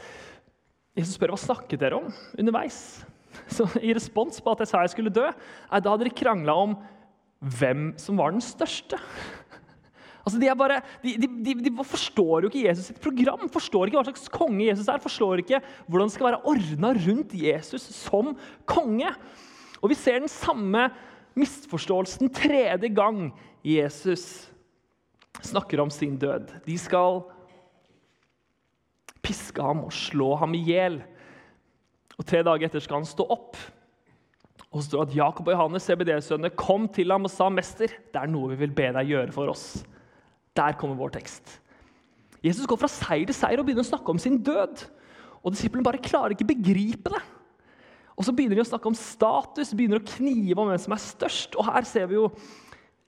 Jesus 0.99 1.15
spør 1.17 1.33
hva 1.33 1.41
snakket 1.41 1.81
dere 1.81 2.01
om 2.01 2.11
underveis. 2.39 2.79
Så 3.55 3.69
I 3.81 3.95
respons 3.97 4.43
på 4.43 4.53
at 4.53 4.65
jeg 4.65 4.71
sa 4.73 4.83
jeg 4.85 4.93
skulle 4.97 5.15
dø, 5.15 5.29
er 5.31 5.83
da 5.83 5.95
hadde 5.95 6.09
de 6.09 6.15
krangla 6.19 6.57
om 6.67 6.77
hvem 7.39 7.93
som 8.03 8.19
var 8.19 8.35
den 8.35 8.43
største. 8.43 8.99
Altså, 10.29 10.41
de, 10.43 10.49
bare, 10.61 10.83
de, 11.01 11.15
de, 11.25 11.55
de, 11.65 11.73
forstår 11.89 12.45
jo 12.45 12.51
ikke 12.51 12.67
Jesus 12.67 12.91
sitt 12.91 13.01
program, 13.01 13.47
forstår 13.49 13.89
ikke 13.89 13.97
hva 13.97 14.09
slags 14.11 14.29
konge 14.33 14.67
Jesus 14.67 14.91
er. 14.93 15.01
Forstår 15.01 15.41
ikke 15.41 15.63
hvordan 15.87 16.11
det 16.11 16.17
skal 16.19 16.29
være 16.29 16.43
ordna 16.53 16.93
rundt 16.93 17.33
Jesus 17.33 17.87
som 17.97 18.35
konge. 18.69 19.09
Og 19.81 19.89
Vi 19.89 19.97
ser 19.97 20.21
den 20.21 20.29
samme 20.29 20.91
misforståelsen 21.39 22.29
tredje 22.35 22.93
gang 22.93 23.31
Jesus 23.65 24.51
snakker 25.41 25.81
om 25.81 25.91
sin 25.91 26.19
død. 26.21 26.53
De 26.67 26.77
skal 26.77 27.23
piske 29.25 29.63
ham 29.65 29.87
og 29.87 29.95
slå 29.95 30.35
ham 30.43 30.55
i 30.59 30.63
hjel. 30.69 31.01
Og 32.19 32.27
Tre 32.27 32.45
dager 32.45 32.69
etter 32.69 32.85
skal 32.85 33.01
han 33.01 33.09
stå 33.09 33.25
opp. 33.33 33.57
Og 34.69 34.83
så 34.83 34.91
står 34.91 35.07
det 35.07 35.15
at 35.15 35.21
Jakob 35.23 35.47
og 35.49 35.55
Johannes, 35.55 35.87
CBD-sønnene, 35.89 36.51
kom 36.59 36.89
til 36.93 37.15
ham 37.15 37.25
og 37.25 37.33
sa, 37.33 37.49
'Mester, 37.49 37.89
det 37.89 38.21
er 38.21 38.29
noe 38.29 38.51
vi 38.53 38.67
vil 38.67 38.75
be 38.75 38.91
deg 38.93 39.09
gjøre 39.09 39.33
for 39.33 39.49
oss.' 39.49 39.81
Der 40.59 40.77
kommer 40.79 40.99
vår 40.99 41.15
tekst. 41.15 41.59
Jesus 42.43 42.67
går 42.71 42.79
fra 42.81 42.91
seier 42.91 43.27
til 43.29 43.37
seier 43.37 43.61
og 43.61 43.67
begynner 43.67 43.87
å 43.87 43.91
snakke 43.91 44.15
om 44.15 44.21
sin 44.23 44.39
død. 44.45 44.85
Og 45.43 45.55
Disiplene 45.55 45.87
bare 45.87 46.03
klarer 46.03 46.35
ikke 46.35 46.49
begripe 46.51 47.13
det. 47.15 47.23
Og 48.19 48.27
Så 48.27 48.35
begynner 48.35 48.59
de 48.59 48.65
å 48.65 48.71
snakke 48.73 48.91
om 48.91 48.99
status, 48.99 49.71
begynner 49.79 50.03
å 50.03 50.09
knive 50.17 50.59
om 50.59 50.71
hvem 50.73 50.81
som 50.83 50.95
er 50.95 51.03
størst. 51.03 51.55
Og 51.55 51.69
Her 51.69 51.87
ser 51.87 52.09
vi 52.11 52.19
jo 52.19 52.27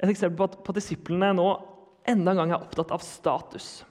et 0.00 0.08
eksempel 0.08 0.38
på 0.38 0.46
at, 0.46 0.58
på 0.62 0.72
at 0.72 0.78
disiplene 0.78 1.32
nå 1.36 1.48
enda 2.08 2.32
en 2.32 2.42
gang 2.42 2.54
er 2.54 2.62
opptatt 2.62 2.94
av 2.94 3.02
status. 3.04 3.82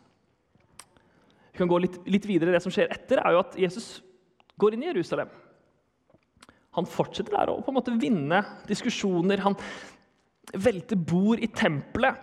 Vi 1.51 1.59
kan 1.59 1.69
gå 1.69 1.81
litt, 1.83 1.99
litt 2.07 2.25
videre. 2.27 2.55
Det 2.55 2.63
som 2.63 2.73
skjer 2.73 2.91
etter, 2.93 3.19
er 3.19 3.35
jo 3.35 3.43
at 3.43 3.57
Jesus 3.59 3.99
går 4.59 4.75
inn 4.75 4.85
i 4.87 4.91
Jerusalem. 4.93 5.31
Han 6.77 6.87
fortsetter 6.87 7.35
der 7.35 7.51
å 7.51 7.59
på 7.59 7.73
en 7.73 7.77
måte 7.79 7.95
vinne 7.99 8.43
diskusjoner. 8.69 9.43
Han 9.43 9.57
velter 10.55 10.99
bord 10.99 11.41
i 11.43 11.49
tempelet. 11.51 12.15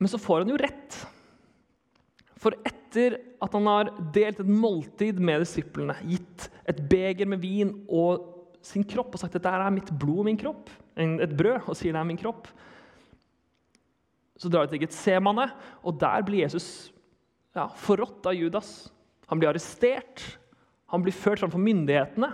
Men 0.00 0.08
så 0.08 0.18
får 0.20 0.42
han 0.42 0.52
jo 0.54 0.58
rett. 0.60 0.98
For 2.40 2.56
etter 2.64 3.18
at 3.44 3.54
han 3.56 3.68
har 3.68 3.92
delt 4.14 4.40
et 4.40 4.48
måltid 4.48 5.20
med 5.20 5.44
disiplene, 5.44 5.98
gitt 6.08 6.48
et 6.68 6.80
beger 6.88 7.28
med 7.28 7.42
vin 7.42 7.74
og 7.86 8.26
sin 8.64 8.84
kropp 8.84 9.14
og 9.14 9.22
sagt 9.22 9.36
at 9.36 9.44
dette 9.44 9.52
er 9.56 9.72
mitt 9.74 9.92
blod 10.00 10.22
og 10.22 10.28
min 10.28 10.40
kropp, 10.40 10.72
et 10.96 11.36
brød 11.36 11.68
og 11.68 11.76
sier 11.76 11.94
det 11.94 12.00
er 12.00 12.08
min 12.08 12.20
kropp. 12.20 12.48
Så 14.40 14.48
drar 14.48 14.64
de 14.64 14.72
til 14.72 14.86
Getsemane, 14.86 15.50
og 15.84 15.98
der 16.00 16.24
blir 16.24 16.46
Jesus 16.46 16.90
ja, 17.56 17.66
forrådt 17.68 18.30
av 18.30 18.36
Judas. 18.36 18.88
Han 19.28 19.40
blir 19.40 19.50
arrestert, 19.52 20.22
han 20.90 21.04
blir 21.04 21.14
ført 21.14 21.42
framfor 21.42 21.60
myndighetene. 21.60 22.30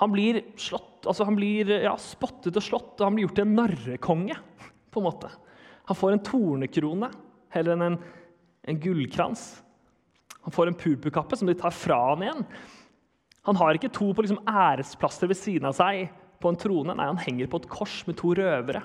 Han 0.00 0.14
blir, 0.14 0.40
slått, 0.58 1.04
altså 1.04 1.26
han 1.28 1.36
blir 1.38 1.70
ja, 1.84 1.92
spottet 2.00 2.56
og 2.56 2.64
slått, 2.64 2.94
og 2.98 3.06
han 3.06 3.16
blir 3.16 3.28
gjort 3.28 3.38
til 3.38 3.46
en 3.46 3.56
narrekonge. 3.58 4.38
på 4.90 4.98
en 4.98 5.06
måte. 5.06 5.30
Han 5.88 5.96
får 5.96 6.14
en 6.14 6.24
tornekrone 6.24 7.10
heller 7.54 7.76
enn 7.76 7.86
en, 7.88 7.98
en 8.68 8.80
gullkrans. 8.80 9.44
Han 10.44 10.54
får 10.54 10.70
en 10.70 10.78
purpurkappe 10.78 11.36
som 11.36 11.48
de 11.48 11.56
tar 11.58 11.74
fra 11.74 11.98
han 12.12 12.24
igjen. 12.24 12.46
Han 13.48 13.56
har 13.56 13.76
ikke 13.76 13.92
to 13.92 14.10
på 14.14 14.24
liksom 14.24 14.42
æresplasser 14.48 15.30
ved 15.30 15.38
siden 15.38 15.68
av 15.70 15.76
seg 15.76 16.08
på 16.40 16.50
en 16.50 16.58
trone. 16.60 16.96
Nei, 16.96 17.08
han 17.08 17.20
henger 17.20 17.50
på 17.50 17.60
et 17.60 17.70
kors 17.72 18.00
med 18.08 18.18
to 18.20 18.32
røvere. 18.36 18.82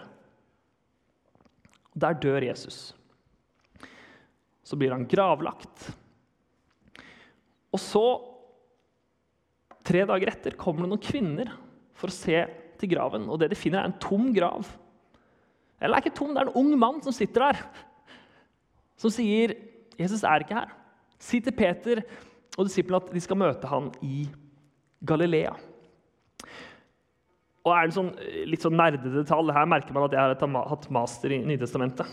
Der 1.95 2.15
dør 2.19 2.43
Jesus. 2.43 2.89
Så 4.65 4.79
blir 4.79 4.95
han 4.95 5.07
gravlagt. 5.07 5.91
Og 7.75 7.79
så, 7.79 8.05
tre 9.85 10.03
dager 10.07 10.31
etter, 10.31 10.57
kommer 10.59 10.83
det 10.83 10.91
noen 10.93 11.03
kvinner 11.03 11.51
for 11.95 12.11
å 12.11 12.15
se 12.15 12.41
til 12.79 12.91
graven. 12.91 13.27
Og 13.31 13.39
det 13.39 13.51
de 13.51 13.59
finner, 13.59 13.83
er 13.83 13.91
en 13.91 14.01
tom 14.01 14.31
grav. 14.35 14.67
Eller 15.85 15.99
det 15.99 16.01
er 16.01 16.09
ikke 16.09 16.17
tom, 16.17 16.33
det 16.33 16.41
er 16.41 16.49
en 16.49 16.57
ung 16.61 16.73
mann 16.81 16.97
som 17.05 17.13
sitter 17.15 17.45
der. 17.47 17.61
Som 18.97 19.13
sier, 19.13 19.53
'Jesus 19.99 20.23
er 20.23 20.43
ikke 20.43 20.57
her'. 20.57 20.73
Si 21.19 21.39
til 21.39 21.55
Peter 21.55 22.01
og 22.57 22.67
disiplene 22.67 23.01
at 23.01 23.13
de 23.13 23.21
skal 23.23 23.37
møte 23.39 23.67
han 23.67 23.91
i 24.01 24.27
Galilea. 25.05 25.53
Og 27.65 27.73
er 27.73 27.87
det 27.87 27.95
sånn, 27.95 28.11
litt 28.45 28.61
sånn 28.61 28.77
nerdete 28.77 29.23
tall, 29.25 29.49
Her 29.53 29.65
merker 29.65 29.95
man 29.95 30.05
at 30.05 30.13
jeg 30.13 30.21
har 30.21 30.69
hatt 30.69 30.89
master 30.93 31.33
i 31.33 31.41
Nytestamentet. 31.41 32.05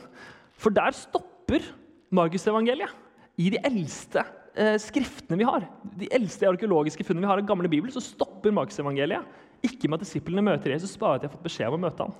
For 0.57 0.73
der 0.73 0.97
stopper 0.97 1.67
Markusevangeliet. 2.12 2.93
I 3.41 3.50
de 3.52 3.61
eldste 3.64 4.25
eh, 4.57 4.76
skriftene 4.81 5.38
vi 5.41 5.49
har, 5.49 5.64
de 5.97 6.09
eldste 6.12 6.49
arkeologiske 6.49 7.05
funnene 7.05 7.25
vi 7.25 7.31
har 7.31 7.41
i 7.41 7.47
gamle 7.49 7.69
Bibel, 7.73 7.93
så 7.93 8.00
stopper 8.05 8.52
Markusevangeliet. 8.52 9.29
Ikke 9.64 9.88
med 9.88 10.00
at 10.00 10.07
disiplene 10.07 10.45
møter 10.45 10.75
Jesus, 10.75 10.97
bare 11.00 11.17
at 11.17 11.25
de 11.25 11.29
har 11.29 11.37
fått 11.37 11.47
beskjed 11.47 11.73
om 11.73 11.79
å 11.79 11.85
møte 11.85 12.07
ham. 12.09 12.17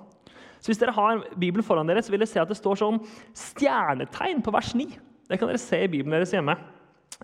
Så 0.63 0.71
Hvis 0.71 0.79
dere 0.79 0.95
har 0.95 1.25
Bibelen 1.35 1.65
foran 1.65 1.89
dere, 1.89 1.99
så 1.99 2.13
vil 2.13 2.21
dere 2.23 2.31
se 2.31 2.39
at 2.39 2.47
det 2.47 2.55
står 2.55 2.79
sånn 2.79 3.01
stjernetegn 3.35 4.39
på 4.45 4.53
vers 4.55 4.71
9. 4.79 4.85
Det 5.27 5.39
kan 5.39 5.49
dere 5.51 5.59
se 5.59 5.81
i 5.83 5.89
Bibelen 5.91 6.15
deres 6.15 6.31
hjemme. 6.31 6.55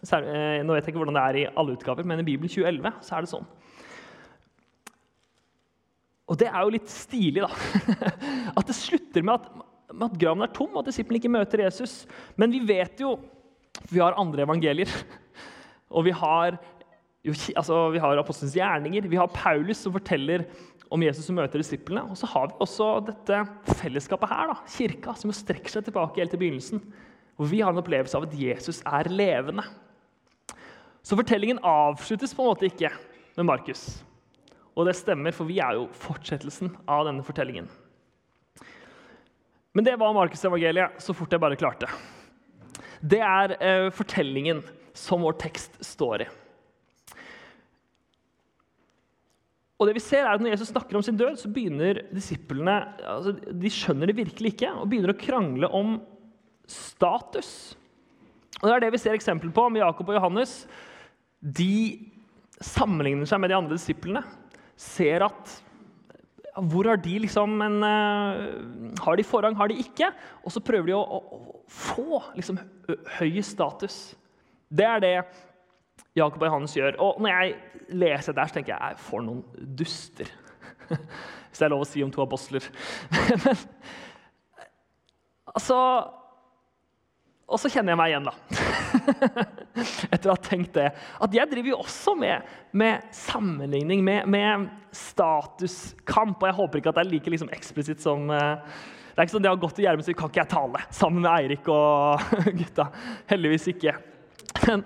Eh, 0.04 0.60
nå 0.64 0.76
vet 0.76 0.84
jeg 0.84 0.92
ikke 0.92 1.00
hvordan 1.00 1.16
det 1.16 1.24
er 1.24 1.40
i 1.40 1.48
alle 1.56 1.78
utgaver, 1.78 2.04
men 2.08 2.20
i 2.20 2.28
Bibelen 2.28 2.52
2011 2.52 3.00
så 3.08 3.16
er 3.16 3.24
det 3.24 3.32
sånn. 3.32 3.48
Og 6.30 6.38
det 6.38 6.50
er 6.52 6.60
jo 6.62 6.74
litt 6.76 6.92
stilig, 6.92 7.46
da. 7.46 7.50
At 8.60 8.68
det 8.68 8.76
slutter 8.78 9.24
med 9.26 9.40
at, 9.40 9.48
med 9.96 10.10
at 10.12 10.20
graven 10.22 10.46
er 10.46 10.52
tom, 10.54 10.76
og 10.76 10.84
at 10.84 10.92
disiplene 10.92 11.22
ikke 11.22 11.32
møter 11.34 11.64
Jesus. 11.64 12.04
Men 12.38 12.52
vi 12.54 12.62
vet 12.68 13.02
jo 13.02 13.18
Vi 13.90 14.02
har 14.02 14.18
andre 14.20 14.44
evangelier. 14.44 14.92
Og 15.96 16.04
vi 16.06 16.12
har, 16.14 16.58
jo, 17.26 17.34
altså, 17.58 17.78
har 17.98 18.20
apostelens 18.20 18.58
gjerninger. 18.58 19.08
Vi 19.10 19.18
har 19.18 19.32
Paulus 19.34 19.80
som 19.82 19.94
forteller 19.96 20.44
om 20.90 21.04
Jesus 21.06 21.28
som 21.30 21.38
møter 21.38 21.62
disiplene. 21.62 22.04
Og 22.10 22.18
så 22.18 22.30
har 22.32 22.50
vi 22.50 22.58
også 22.66 22.90
dette 23.10 23.44
fellesskapet 23.80 24.32
her, 24.32 24.54
da, 24.54 24.58
kirka, 24.74 25.16
som 25.18 25.34
strekker 25.36 25.76
seg 25.76 25.88
tilbake 25.88 26.22
helt 26.22 26.34
til 26.34 26.42
begynnelsen. 26.42 26.84
Hvor 27.40 27.50
vi 27.52 27.62
har 27.64 27.74
en 27.74 27.82
opplevelse 27.82 28.18
av 28.18 28.28
at 28.28 28.36
Jesus 28.36 28.82
er 28.88 29.12
levende. 29.14 29.64
Så 31.06 31.18
fortellingen 31.18 31.62
avsluttes 31.66 32.34
på 32.36 32.44
en 32.44 32.52
måte 32.52 32.68
ikke 32.68 32.92
med 33.38 33.48
Markus. 33.48 33.84
Og 34.76 34.88
det 34.88 34.98
stemmer, 35.00 35.36
for 35.36 35.48
vi 35.50 35.60
er 35.64 35.78
jo 35.78 35.88
fortsettelsen 35.96 36.74
av 36.90 37.06
denne 37.08 37.26
fortellingen. 37.26 37.70
Men 39.76 39.86
det 39.86 39.96
var 40.02 40.16
Markus-evangeliet 40.18 41.00
så 41.04 41.14
fort 41.16 41.32
jeg 41.34 41.42
bare 41.42 41.58
klarte. 41.60 41.90
Det 43.00 43.22
er 43.24 43.56
eh, 43.64 43.88
fortellingen 43.96 44.64
som 44.98 45.24
vår 45.24 45.38
tekst 45.40 45.78
står 45.86 46.26
i. 46.26 46.30
Og 49.80 49.88
det 49.88 49.96
vi 49.96 50.04
ser 50.04 50.26
er 50.26 50.34
at 50.36 50.44
Når 50.44 50.52
Jesus 50.54 50.74
snakker 50.74 50.98
om 51.00 51.04
sin 51.06 51.18
død, 51.20 51.38
så 51.40 51.52
begynner 51.52 52.02
disiplene 52.12 52.76
altså, 53.00 53.34
de 53.34 53.72
skjønner 53.72 54.12
det 54.12 54.18
virkelig 54.18 54.54
ikke, 54.54 54.74
og 54.76 54.90
begynner 54.92 55.14
å 55.14 55.20
krangle 55.20 55.70
om 55.72 55.98
status. 56.70 57.78
Og 58.60 58.68
Det 58.68 58.76
er 58.76 58.84
det 58.86 58.94
vi 58.94 59.02
ser 59.02 59.16
eksempel 59.16 59.54
på 59.56 59.70
med 59.72 59.82
Jakob 59.82 60.12
og 60.12 60.20
Johannes. 60.20 60.62
De 61.40 62.12
sammenligner 62.60 63.30
seg 63.30 63.40
med 63.40 63.54
de 63.54 63.58
andre 63.58 63.80
disiplene 63.80 64.24
ser 64.80 65.24
at 65.24 65.58
hvor 66.60 66.90
har 66.90 66.98
de 67.00 67.14
liksom 67.24 67.62
en 67.62 67.84
uh, 67.86 68.96
Har 69.00 69.16
de 69.16 69.24
forrang, 69.24 69.56
har 69.56 69.70
de 69.72 69.78
ikke? 69.80 70.10
Og 70.44 70.52
så 70.52 70.60
prøver 70.60 70.90
de 70.90 70.96
å, 70.98 71.00
å, 71.00 71.20
å 71.40 71.62
få 71.72 72.20
liksom, 72.36 72.60
høy 73.20 73.40
status. 73.46 74.18
Det 74.68 74.84
er 74.84 75.04
det 75.04 75.14
Jakob 76.18 76.42
og 76.42 76.50
Johannes 76.50 76.76
gjør. 76.76 76.98
Og 77.00 77.22
når 77.22 77.32
jeg 77.32 77.69
leser 77.92 78.36
der, 78.38 78.50
så 78.50 78.60
tenker 78.60 78.76
jeg 78.76 78.94
jeg 78.94 79.04
får 79.08 79.26
noen 79.26 79.68
duster. 79.80 80.32
Hvis 81.50 81.60
det 81.60 81.66
er 81.68 81.74
lov 81.74 81.86
å 81.86 81.90
si 81.90 82.04
om 82.06 82.14
to 82.14 82.24
apostler. 82.24 82.66
Men 85.50 85.58
altså 85.58 85.78
og 87.50 87.58
så 87.58 87.70
kjenner 87.74 87.96
jeg 87.96 87.98
meg 87.98 88.12
igjen, 88.12 88.28
da. 88.28 88.34
Etter 90.14 90.30
å 90.30 90.36
ha 90.36 90.42
tenkt 90.44 90.76
det. 90.78 90.92
At 90.94 91.34
jeg 91.34 91.50
driver 91.50 91.72
jo 91.72 91.80
også 91.82 92.14
med, 92.20 92.46
med 92.78 93.08
sammenligning, 93.16 94.04
med, 94.06 94.28
med, 94.30 94.68
statuskamp. 94.94 96.38
Og 96.38 96.46
jeg 96.50 96.58
håper 96.60 96.82
ikke 96.82 96.94
at 96.94 97.00
det 97.00 97.06
er 97.06 97.10
like 97.10 97.34
liksom, 97.34 97.50
eksplisitt 97.56 98.04
som 98.06 98.30
uh, 98.30 98.62
Det 99.16 99.18
er 99.18 99.26
ikke 99.26 99.36
sånn 99.36 99.48
det 99.48 99.52
har 99.52 99.64
gått 99.64 99.82
i 99.82 99.88
Gjermund, 99.88 100.06
så 100.06 100.16
kan 100.18 100.30
ikke 100.30 100.44
jeg 100.44 100.52
tale 100.54 100.84
sammen 100.94 101.26
med 101.26 101.32
Eirik 101.34 101.72
og 101.74 102.54
gutta. 102.62 102.88
Heldigvis 103.34 103.66
ikke. 103.74 103.96
Men, 104.68 104.86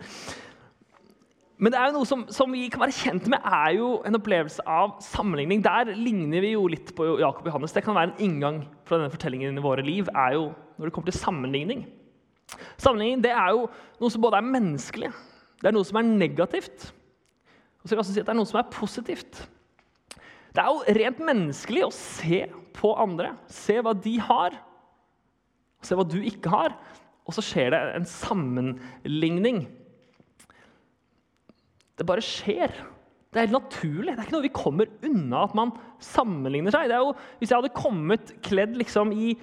men 1.63 1.72
det 1.72 1.79
er 1.79 1.88
jo 1.88 1.96
noe 1.96 2.08
som, 2.08 2.24
som, 2.34 2.51
vi 2.51 2.65
kan 2.67 2.82
være 2.82 2.96
kjent 2.98 3.27
med, 3.32 3.39
er 3.48 3.77
jo 3.77 3.89
en 4.03 4.17
opplevelse 4.17 4.65
av 4.67 4.98
sammenligning. 5.05 5.62
Der 5.63 5.93
ligner 5.96 6.43
vi 6.43 6.50
jo 6.58 6.65
litt 6.67 6.89
på 6.98 7.05
Jakob 7.22 7.48
Johannes. 7.48 7.72
Det 7.72 7.86
kan 7.86 7.96
være 7.96 8.10
en 8.10 8.25
inngang 8.25 8.58
fra 8.84 8.98
denne 8.98 9.13
fortellingen 9.13 9.55
i 9.55 9.63
våre 9.63 9.86
liv 9.86 10.10
er 10.12 10.36
jo 10.36 10.50
når 10.75 10.89
det 10.89 10.96
kommer 10.96 11.12
til 11.12 11.22
sammenligning. 11.22 11.86
Sammenligning 12.75 13.22
det 13.24 13.32
er 13.32 13.53
jo 13.55 13.70
noe 14.01 14.12
som 14.12 14.25
både 14.25 14.41
er 14.41 14.50
menneskelig, 14.50 15.12
det 15.62 15.70
er 15.70 15.75
noe 15.77 15.88
som 15.88 16.01
er 16.01 16.10
negativt, 16.10 16.89
og 17.79 17.86
så 17.86 17.93
vil 17.93 17.96
jeg 17.96 18.03
også 18.03 18.15
si 18.15 18.24
at 18.24 18.27
det 18.27 18.34
er 18.34 18.39
noe 18.41 18.50
som 18.50 18.60
er 18.60 18.74
positivt. 18.74 19.39
Det 20.53 20.62
er 20.62 20.67
jo 20.67 20.98
rent 21.00 21.22
menneskelig 21.29 21.86
å 21.88 21.93
se 21.96 22.41
på 22.75 22.91
andre, 23.00 23.32
se 23.48 23.77
hva 23.79 23.96
de 23.96 24.17
har, 24.27 24.58
se 25.84 25.96
hva 25.96 26.05
du 26.08 26.20
ikke 26.20 26.51
har, 26.51 26.75
og 27.24 27.38
så 27.38 27.43
skjer 27.46 27.72
det 27.72 27.82
en 27.93 28.10
sammenligning. 28.10 29.63
Det 32.00 32.07
bare 32.09 32.25
skjer. 32.25 32.73
Det 33.33 33.39
er 33.39 33.47
helt 33.47 33.57
naturlig. 33.57 34.13
Det 34.13 34.19
er 34.19 34.27
ikke 34.27 34.35
noe 34.35 34.45
vi 34.45 34.53
kommer 34.53 34.91
unna 35.05 35.43
at 35.47 35.55
man 35.57 35.73
sammenligner 36.03 36.73
seg. 36.73 36.91
Jo, 36.93 37.13
hvis 37.39 37.53
jeg 37.53 37.59
hadde 37.59 37.77
kommet 37.77 38.33
kledd 38.45 38.75
liksom 38.77 39.13
i, 39.13 39.33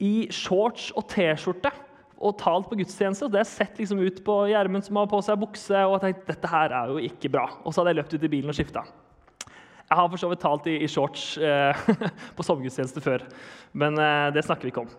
i 0.00 0.14
shorts 0.32 0.90
og 0.96 1.08
T-skjorte 1.12 1.72
og 2.16 2.38
talt 2.40 2.68
på 2.70 2.78
gudstjeneste. 2.80 3.26
og 3.26 3.32
Det 3.34 3.42
har 3.42 3.48
sett 3.48 3.80
liksom 3.80 4.00
ut 4.00 4.22
på 4.24 4.36
Gjermund 4.50 4.86
som 4.86 5.00
har 5.00 5.08
på 5.10 5.20
seg 5.24 5.40
bukse, 5.40 5.82
og 5.84 5.98
tenkt 6.00 6.24
dette 6.28 6.48
her 6.48 6.72
er 6.72 6.94
jo 6.94 7.02
ikke 7.10 7.32
bra. 7.32 7.44
Og 7.64 7.74
så 7.74 7.82
hadde 7.82 7.92
jeg 7.92 8.00
løpt 8.00 8.16
ut 8.16 8.24
i 8.24 8.32
bilen 8.36 8.52
og 8.52 8.56
skifta. 8.56 8.86
Jeg 9.86 9.98
har 10.00 10.08
for 10.10 10.18
så 10.18 10.30
vidt 10.32 10.42
talt 10.42 10.64
i, 10.66 10.78
i 10.82 10.88
shorts 10.90 11.36
eh, 11.38 11.84
på 12.36 12.46
sommergudstjeneste 12.46 13.02
før, 13.04 13.22
men 13.76 14.00
eh, 14.02 14.30
det 14.34 14.42
snakker 14.42 14.66
vi 14.66 14.72
ikke 14.72 14.86
om. 14.86 14.90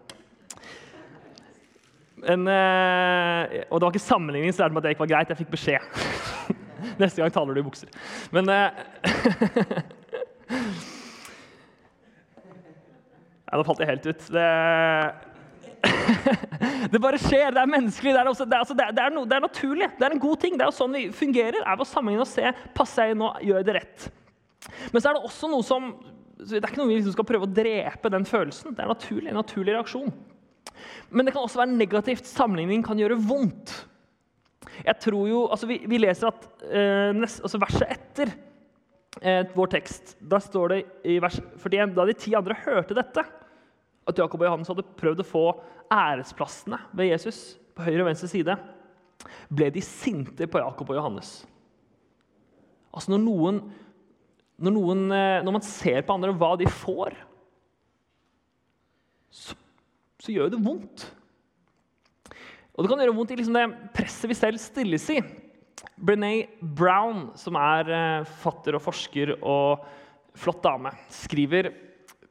Men, 2.21 2.47
eh, 2.49 3.65
og 3.67 3.81
det 3.81 3.83
var 3.83 3.91
ikke 3.91 4.05
sammenligning, 4.05 4.53
så 4.53 4.63
det 4.63 4.77
med 4.77 4.85
at 4.85 4.87
det 4.87 4.95
ikke 4.95 5.05
var 5.05 5.11
greit. 5.15 5.33
Jeg 5.33 5.41
fikk 5.41 5.51
beskjed. 5.57 6.55
Neste 7.01 7.21
gang 7.21 7.31
taler 7.33 7.53
du 7.53 7.61
i 7.61 7.65
bukser. 7.67 7.89
Men 8.33 8.49
eh, 8.49 8.69
ja, 13.47 13.57
Nå 13.57 13.63
falt 13.67 13.81
jeg 13.83 13.91
helt 13.91 14.07
ut. 14.09 14.21
Det, 14.33 14.47
det 16.93 17.01
bare 17.03 17.21
skjer. 17.21 17.53
Det 17.53 17.61
er 17.61 17.73
menneskelig. 17.73 18.11
Det 18.15 18.21
er, 18.21 18.31
også, 18.31 18.45
det, 18.49 18.55
er, 18.57 18.65
altså, 18.65 18.75
er, 18.81 19.13
no, 19.13 19.25
det 19.29 19.35
er, 19.37 19.45
naturlig. 19.45 19.89
Det 19.97 20.05
er 20.07 20.13
en 20.17 20.25
god 20.25 20.37
ting. 20.43 20.53
Det 20.57 20.65
er 20.65 20.71
jo 20.71 20.79
sånn 20.79 20.97
vi 20.97 21.03
fungerer. 21.15 21.61
er 21.63 21.77
å 21.83 21.87
sammenligne 21.87 22.25
og 22.25 22.31
se 22.31 22.45
passer 22.77 23.01
jeg 23.05 23.17
inn 23.17 23.25
og 23.27 23.31
gjør 23.45 23.67
det 23.67 23.77
rett. 23.81 23.99
Men 24.91 24.99
så 25.01 25.07
er 25.09 25.13
det 25.17 25.27
også 25.27 25.47
noe 25.51 25.63
som 25.63 25.81
Det 26.37 26.57
er 26.59 26.67
ikke 26.67 26.81
noe 26.81 26.89
vi 26.89 26.97
liksom 26.99 27.13
skal 27.15 27.25
prøve 27.29 27.47
å 27.47 27.55
drepe 27.59 28.07
den 28.13 28.25
følelsen. 28.27 28.73
Det 28.77 28.81
er 28.83 28.91
naturlig, 28.91 29.29
en 29.31 29.39
naturlig 29.41 29.73
reaksjon. 29.73 30.11
Men 31.09 31.25
det 31.25 31.33
kan 31.33 31.45
også 31.45 31.61
være 31.63 31.77
negativt. 31.77 32.25
Sammenligning 32.29 32.83
kan 32.85 32.99
gjøre 32.99 33.17
vondt. 33.21 33.73
Jeg 34.85 34.99
tror 35.03 35.27
jo, 35.29 35.41
altså 35.51 35.69
Vi, 35.69 35.79
vi 35.89 35.99
leser 36.01 36.29
at 36.29 36.47
eh, 36.67 37.09
nest, 37.15 37.41
altså 37.45 37.61
verset 37.61 37.93
etter 37.93 38.31
eh, 39.21 39.43
vår 39.55 39.73
tekst, 39.77 40.15
da 40.19 40.39
står 40.43 40.73
det 40.73 40.79
i 41.07 41.17
vers 41.23 41.39
41 41.39 41.95
Da 41.97 42.07
de 42.07 42.15
ti 42.17 42.35
andre 42.37 42.57
hørte 42.65 42.97
dette, 42.97 43.25
at 44.07 44.21
Jakob 44.21 44.41
og 44.41 44.47
Johannes 44.47 44.71
hadde 44.71 44.87
prøvd 44.99 45.23
å 45.23 45.27
få 45.27 45.45
æresplassene 45.91 46.79
ved 46.95 47.11
Jesus 47.11 47.57
på 47.75 47.85
høyre 47.85 48.05
og 48.05 48.09
venstre 48.11 48.29
side, 48.31 48.55
ble 49.51 49.67
de 49.73 49.83
sinte 49.83 50.47
på 50.47 50.61
Jakob 50.61 50.89
og 50.91 50.99
Johannes. 50.99 51.41
Altså 52.93 53.13
Når 53.13 53.21
noen 53.25 53.61
når, 54.57 54.73
noen, 54.73 55.03
eh, 55.13 55.39
når 55.45 55.53
man 55.59 55.65
ser 55.65 56.01
på 56.05 56.15
andre 56.17 56.33
hva 56.33 56.55
de 56.57 56.65
får, 56.71 57.13
så, 59.29 59.53
så 60.23 60.33
gjør 60.33 60.49
det 60.53 60.61
vondt. 60.65 61.05
Og 62.77 62.85
det 62.85 62.91
kan 62.91 63.01
gjøre 63.01 63.15
vondt 63.17 63.33
i 63.33 63.39
liksom 63.39 63.57
det 63.57 63.91
presset 63.97 64.29
vi 64.29 64.37
selv 64.37 64.61
stilles 64.61 65.07
i. 65.09 65.17
Brené 65.97 66.45
Brown, 66.61 67.31
som 67.37 67.57
er 67.57 67.89
eh, 67.89 68.27
fatter 68.43 68.77
og 68.77 68.83
forsker 68.85 69.33
og 69.41 69.85
flott 70.37 70.61
dame, 70.61 70.91
skriver 71.09 71.71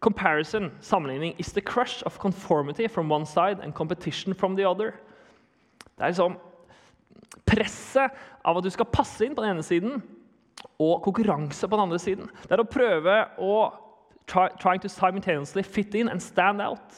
Comparison, 0.01 0.71
sammenligning, 0.81 1.35
is 1.39 1.51
the 1.53 1.61
crush 1.61 2.03
of 2.07 2.19
conformity 2.19 2.87
from 2.87 3.11
one 3.11 3.27
side 3.27 3.59
and 3.61 3.75
competition 3.75 4.35
from 4.35 4.55
the 4.55 4.69
other. 4.69 4.93
Det 5.97 6.05
er 6.05 6.13
liksom 6.13 6.37
presset 7.47 8.15
av 8.45 8.59
at 8.59 8.65
du 8.65 8.71
skal 8.71 8.87
passe 8.93 9.25
inn 9.27 9.35
på 9.35 9.43
den 9.43 9.57
ene 9.57 9.65
siden, 9.67 10.03
og 10.79 11.03
konkurranse 11.03 11.67
på 11.67 11.75
den 11.75 11.89
andre 11.89 11.99
siden. 11.99 12.31
Det 12.45 12.55
er 12.55 12.63
å 12.63 12.69
prøve 12.69 13.17
å 13.41 13.57
try, 14.31 14.47
trying 14.61 14.83
to 14.85 14.89
simultaneously 14.89 15.65
fit 15.65 15.95
in 15.95 16.09
and 16.09 16.23
stand 16.23 16.63
out. 16.63 16.95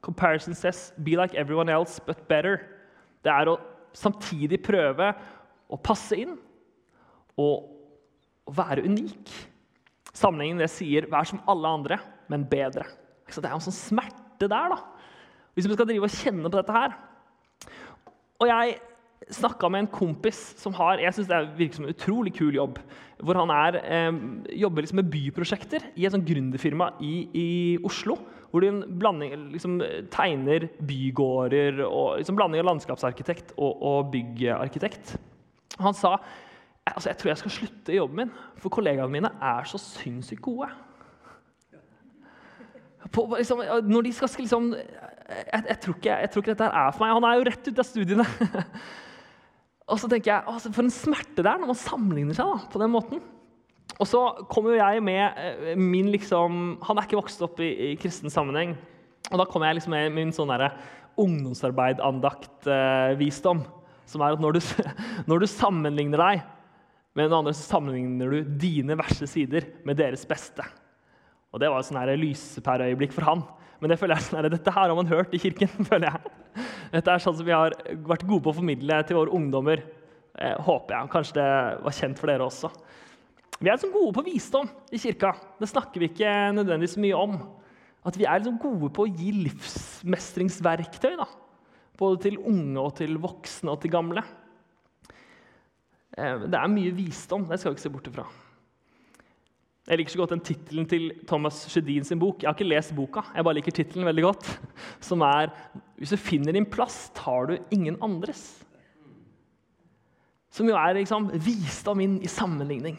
Comparison 0.00 0.54
says 0.54 0.92
'be 1.02 1.16
like 1.16 1.34
everyone 1.34 1.68
else, 1.68 2.00
but 2.00 2.28
better'. 2.28 2.75
Det 3.26 3.34
er 3.34 3.50
å 3.50 3.58
samtidig 3.96 4.60
prøve 4.62 5.10
å 5.66 5.78
passe 5.82 6.18
inn 6.22 6.36
og 7.36 7.72
være 8.56 8.84
unik. 8.86 9.32
Sammenhengen 10.16 10.62
det 10.62 10.70
sier 10.70 11.08
'vær 11.10 11.26
som 11.26 11.42
alle 11.48 11.68
andre, 11.68 11.98
men 12.28 12.46
bedre'. 12.46 12.86
Så 13.28 13.42
det 13.42 13.50
er 13.50 13.54
en 13.54 13.60
sånn 13.60 13.74
smerte 13.74 14.48
der, 14.48 14.70
da. 14.70 14.78
Hvis 15.54 15.66
vi 15.66 15.74
skal 15.74 15.88
drive 15.88 16.04
og 16.04 16.10
kjenne 16.10 16.50
på 16.50 16.56
dette 16.56 16.72
her. 16.72 16.94
Og 18.38 18.46
jeg 18.46 18.78
snakka 19.32 19.68
med 19.72 19.84
en 19.84 19.90
kompis 19.90 20.38
som 20.60 20.74
har 20.76 21.00
jeg 21.00 21.14
synes 21.16 21.28
det 21.30 21.58
virker 21.58 21.78
som 21.78 21.86
en 21.86 21.94
utrolig 21.94 22.34
kul 22.36 22.54
jobb. 22.54 22.78
Hvor 23.18 23.34
han 23.40 23.50
er, 23.50 23.80
eh, 23.80 24.12
jobber 24.60 24.82
liksom 24.82 25.00
med 25.00 25.10
byprosjekter 25.10 25.80
i 25.96 26.04
et 26.04 26.12
sånt 26.12 26.26
gründerfirma 26.28 26.92
i, 27.00 27.28
i, 27.34 27.78
Oslo. 27.82 28.18
Hvor 28.50 28.62
de 28.62 28.70
blanding, 29.00 29.34
liksom, 29.52 29.78
tegner 30.12 30.68
bygårder 30.86 31.82
og 31.86 32.18
liksom 32.20 32.38
blanding 32.38 32.62
av 32.62 32.70
landskapsarkitekt 32.70 33.54
og, 33.56 33.82
og 33.82 34.10
byggarkitekt. 34.12 35.16
Han 35.82 35.96
sa 35.96 36.16
altså, 36.86 37.10
jeg 37.10 37.18
tror 37.20 37.32
jeg 37.32 37.42
skal 37.42 37.54
slutte 37.56 37.92
i 37.94 37.98
jobben 37.98 38.22
min, 38.22 38.34
for 38.62 38.72
kollegaene 38.72 39.12
mine 39.12 39.32
er 39.42 39.66
så 39.68 39.80
sinnssykt 39.82 40.44
gode. 40.46 40.70
På, 43.12 43.26
liksom, 43.36 43.62
når 43.86 44.06
de 44.06 44.12
skal 44.14 44.30
liksom 44.38 44.72
jeg, 44.74 45.62
jeg, 45.68 45.78
tror 45.82 45.96
ikke, 45.98 46.16
jeg, 46.22 46.30
tror 46.30 46.42
ikke, 46.42 46.54
dette 46.54 46.70
er 46.70 46.94
for 46.94 47.02
meg. 47.02 47.14
Han 47.16 47.26
er 47.26 47.38
jo 47.38 47.46
rett 47.48 47.68
ut 47.68 47.80
av 47.82 47.86
studiene. 47.86 48.26
og 49.90 49.98
så 50.00 50.10
tenker 50.10 50.32
jeg, 50.32 50.44
altså, 50.52 50.70
For 50.74 50.86
en 50.86 50.94
smerte 50.94 51.42
det 51.42 51.50
er 51.50 51.62
når 51.62 51.72
man 51.72 51.80
sammenligner 51.80 52.38
seg 52.38 52.50
da, 52.50 52.60
på 52.70 52.82
den 52.82 52.92
måten. 52.94 53.22
Og 53.96 54.08
så 54.08 54.20
kommer 54.50 54.74
jo 54.74 54.80
jeg 54.80 55.02
med 55.04 55.38
eh, 55.40 55.78
min 55.78 56.10
liksom 56.12 56.76
Han 56.84 56.98
er 56.98 57.06
ikke 57.06 57.20
vokst 57.20 57.40
opp 57.46 57.62
i, 57.64 57.70
i 57.92 57.94
kristen 58.00 58.32
sammenheng. 58.32 58.74
Og 59.32 59.40
da 59.40 59.46
kommer 59.48 59.70
jeg 59.70 59.80
liksom 59.80 59.96
med 59.96 60.14
min 60.14 60.34
sånn 60.34 60.52
ungdomsarbeid-andakt 61.16 62.68
eh. 62.68 63.24
Som 64.06 64.22
er 64.22 64.36
at 64.36 64.42
når 64.42 64.58
du, 64.58 64.60
når 65.30 65.42
du 65.42 65.46
sammenligner 65.50 66.20
deg 66.22 66.44
med 67.16 67.30
noen 67.30 67.40
andre, 67.40 67.54
så 67.56 67.64
sammenligner 67.72 68.30
du 68.30 68.56
dine 68.60 68.98
verste 69.00 69.26
sider 69.30 69.64
med 69.88 69.96
deres 69.98 70.26
beste. 70.28 70.62
Og 71.54 71.62
det 71.62 71.70
var 71.72 71.80
et 71.80 71.88
sånn 71.88 72.18
lyspæreøyeblikk 72.20 73.14
for 73.16 73.26
han. 73.26 73.46
Men 73.80 73.92
det 73.92 73.98
føler 74.00 74.16
jeg 74.16 74.28
sånn, 74.28 74.48
dette 74.52 74.72
her 74.72 74.90
har 74.90 74.96
man 74.96 75.08
hørt 75.08 75.32
i 75.36 75.40
kirken. 75.40 75.70
føler 75.90 76.10
jeg. 76.10 76.66
Dette 76.92 77.12
er 77.12 77.22
sånn 77.22 77.38
som 77.38 77.48
vi 77.48 77.56
har 77.56 77.74
vært 78.08 78.26
gode 78.28 78.44
på 78.44 78.52
å 78.52 78.58
formidle 78.58 79.00
til 79.08 79.18
våre 79.18 79.32
ungdommer. 79.36 79.82
Eh, 80.36 80.56
håper 80.66 80.98
jeg. 80.98 81.10
Kanskje 81.12 81.38
det 81.40 81.48
var 81.86 81.96
kjent 81.96 82.20
for 82.20 82.32
dere 82.32 82.46
også. 82.46 82.70
Vi 83.56 83.70
er 83.70 83.76
liksom 83.76 83.94
gode 83.94 84.12
på 84.16 84.24
visdom 84.26 84.68
i 84.92 85.00
kirka. 85.00 85.32
Det 85.60 85.68
snakker 85.70 86.02
vi 86.02 86.10
ikke 86.10 86.32
nødvendigvis 86.56 86.98
mye 87.00 87.16
om. 87.16 87.36
At 88.06 88.18
vi 88.18 88.26
er 88.28 88.40
liksom 88.40 88.58
gode 88.60 88.90
på 88.94 89.06
å 89.06 89.10
gi 89.10 89.32
livsmestringsverktøy. 89.46 91.14
Da. 91.18 91.28
Både 91.96 92.20
til 92.26 92.36
unge 92.42 92.82
og 92.82 92.98
til 93.00 93.16
voksne 93.22 93.72
og 93.72 93.80
til 93.82 93.94
gamle. 93.94 94.24
Eh, 96.16 96.44
det 96.44 96.58
er 96.60 96.74
mye 96.74 96.92
visdom. 96.96 97.48
Det 97.48 97.58
skal 97.60 97.72
vi 97.72 97.78
ikke 97.78 97.86
se 97.86 97.94
bort 97.96 98.12
ifra. 98.12 98.26
Jeg 99.86 100.00
liker 100.00 100.16
så 100.16 100.18
godt 100.18 100.32
den 100.34 100.42
tittelen 100.42 100.86
til 100.90 101.10
Thomas 101.30 101.62
Sjødin 101.70 102.04
sin 102.04 102.18
bok. 102.18 102.42
Jeg 102.42 102.50
har 102.50 102.56
ikke 102.58 102.66
lest 102.66 102.94
boka, 102.96 103.22
jeg 103.30 103.46
bare 103.46 103.58
liker 103.60 103.74
tittelen 103.74 104.08
veldig 104.08 104.24
godt. 104.24 104.48
Som 105.08 105.22
er 105.22 105.52
'Hvis 105.96 106.10
du 106.10 106.16
finner 106.16 106.52
din 106.52 106.66
plass, 106.66 107.10
tar 107.14 107.46
du 107.46 107.58
ingen 107.70 107.96
andres'. 108.02 108.64
Som 110.50 110.68
jo 110.68 110.74
er 110.74 110.94
liksom, 110.94 111.30
visdom 111.32 112.00
inn 112.00 112.20
i 112.20 112.26
sammenligning. 112.26 112.98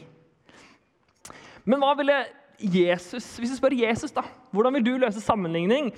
Men 1.67 1.83
hva 1.83 1.93
ville 1.99 2.17
Jesus 2.57 3.35
Hvis 3.37 3.51
du 3.53 3.59
spør 3.59 3.75
Jesus, 3.77 4.13
da, 4.15 4.23
hvordan 4.55 4.79
vil 4.79 4.85
du 4.85 4.93
løse 4.97 5.21
sammenligning? 5.21 5.91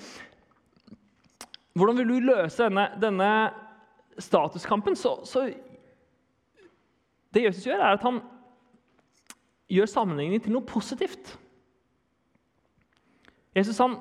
Hvordan 1.77 1.97
vil 2.01 2.09
du 2.09 2.31
løse 2.31 2.65
denne, 2.65 2.89
denne 2.99 3.29
statuskampen? 4.19 4.97
Så, 4.99 5.13
så 5.23 5.45
Det 7.33 7.43
Jesus 7.45 7.63
gjør, 7.63 7.79
er 7.79 7.95
at 7.95 8.03
han 8.03 8.19
gjør 9.69 9.85
sammenligning 9.85 10.41
til 10.43 10.51
noe 10.51 10.65
positivt. 10.65 11.37
Jesus 13.55 13.77
han 13.77 13.99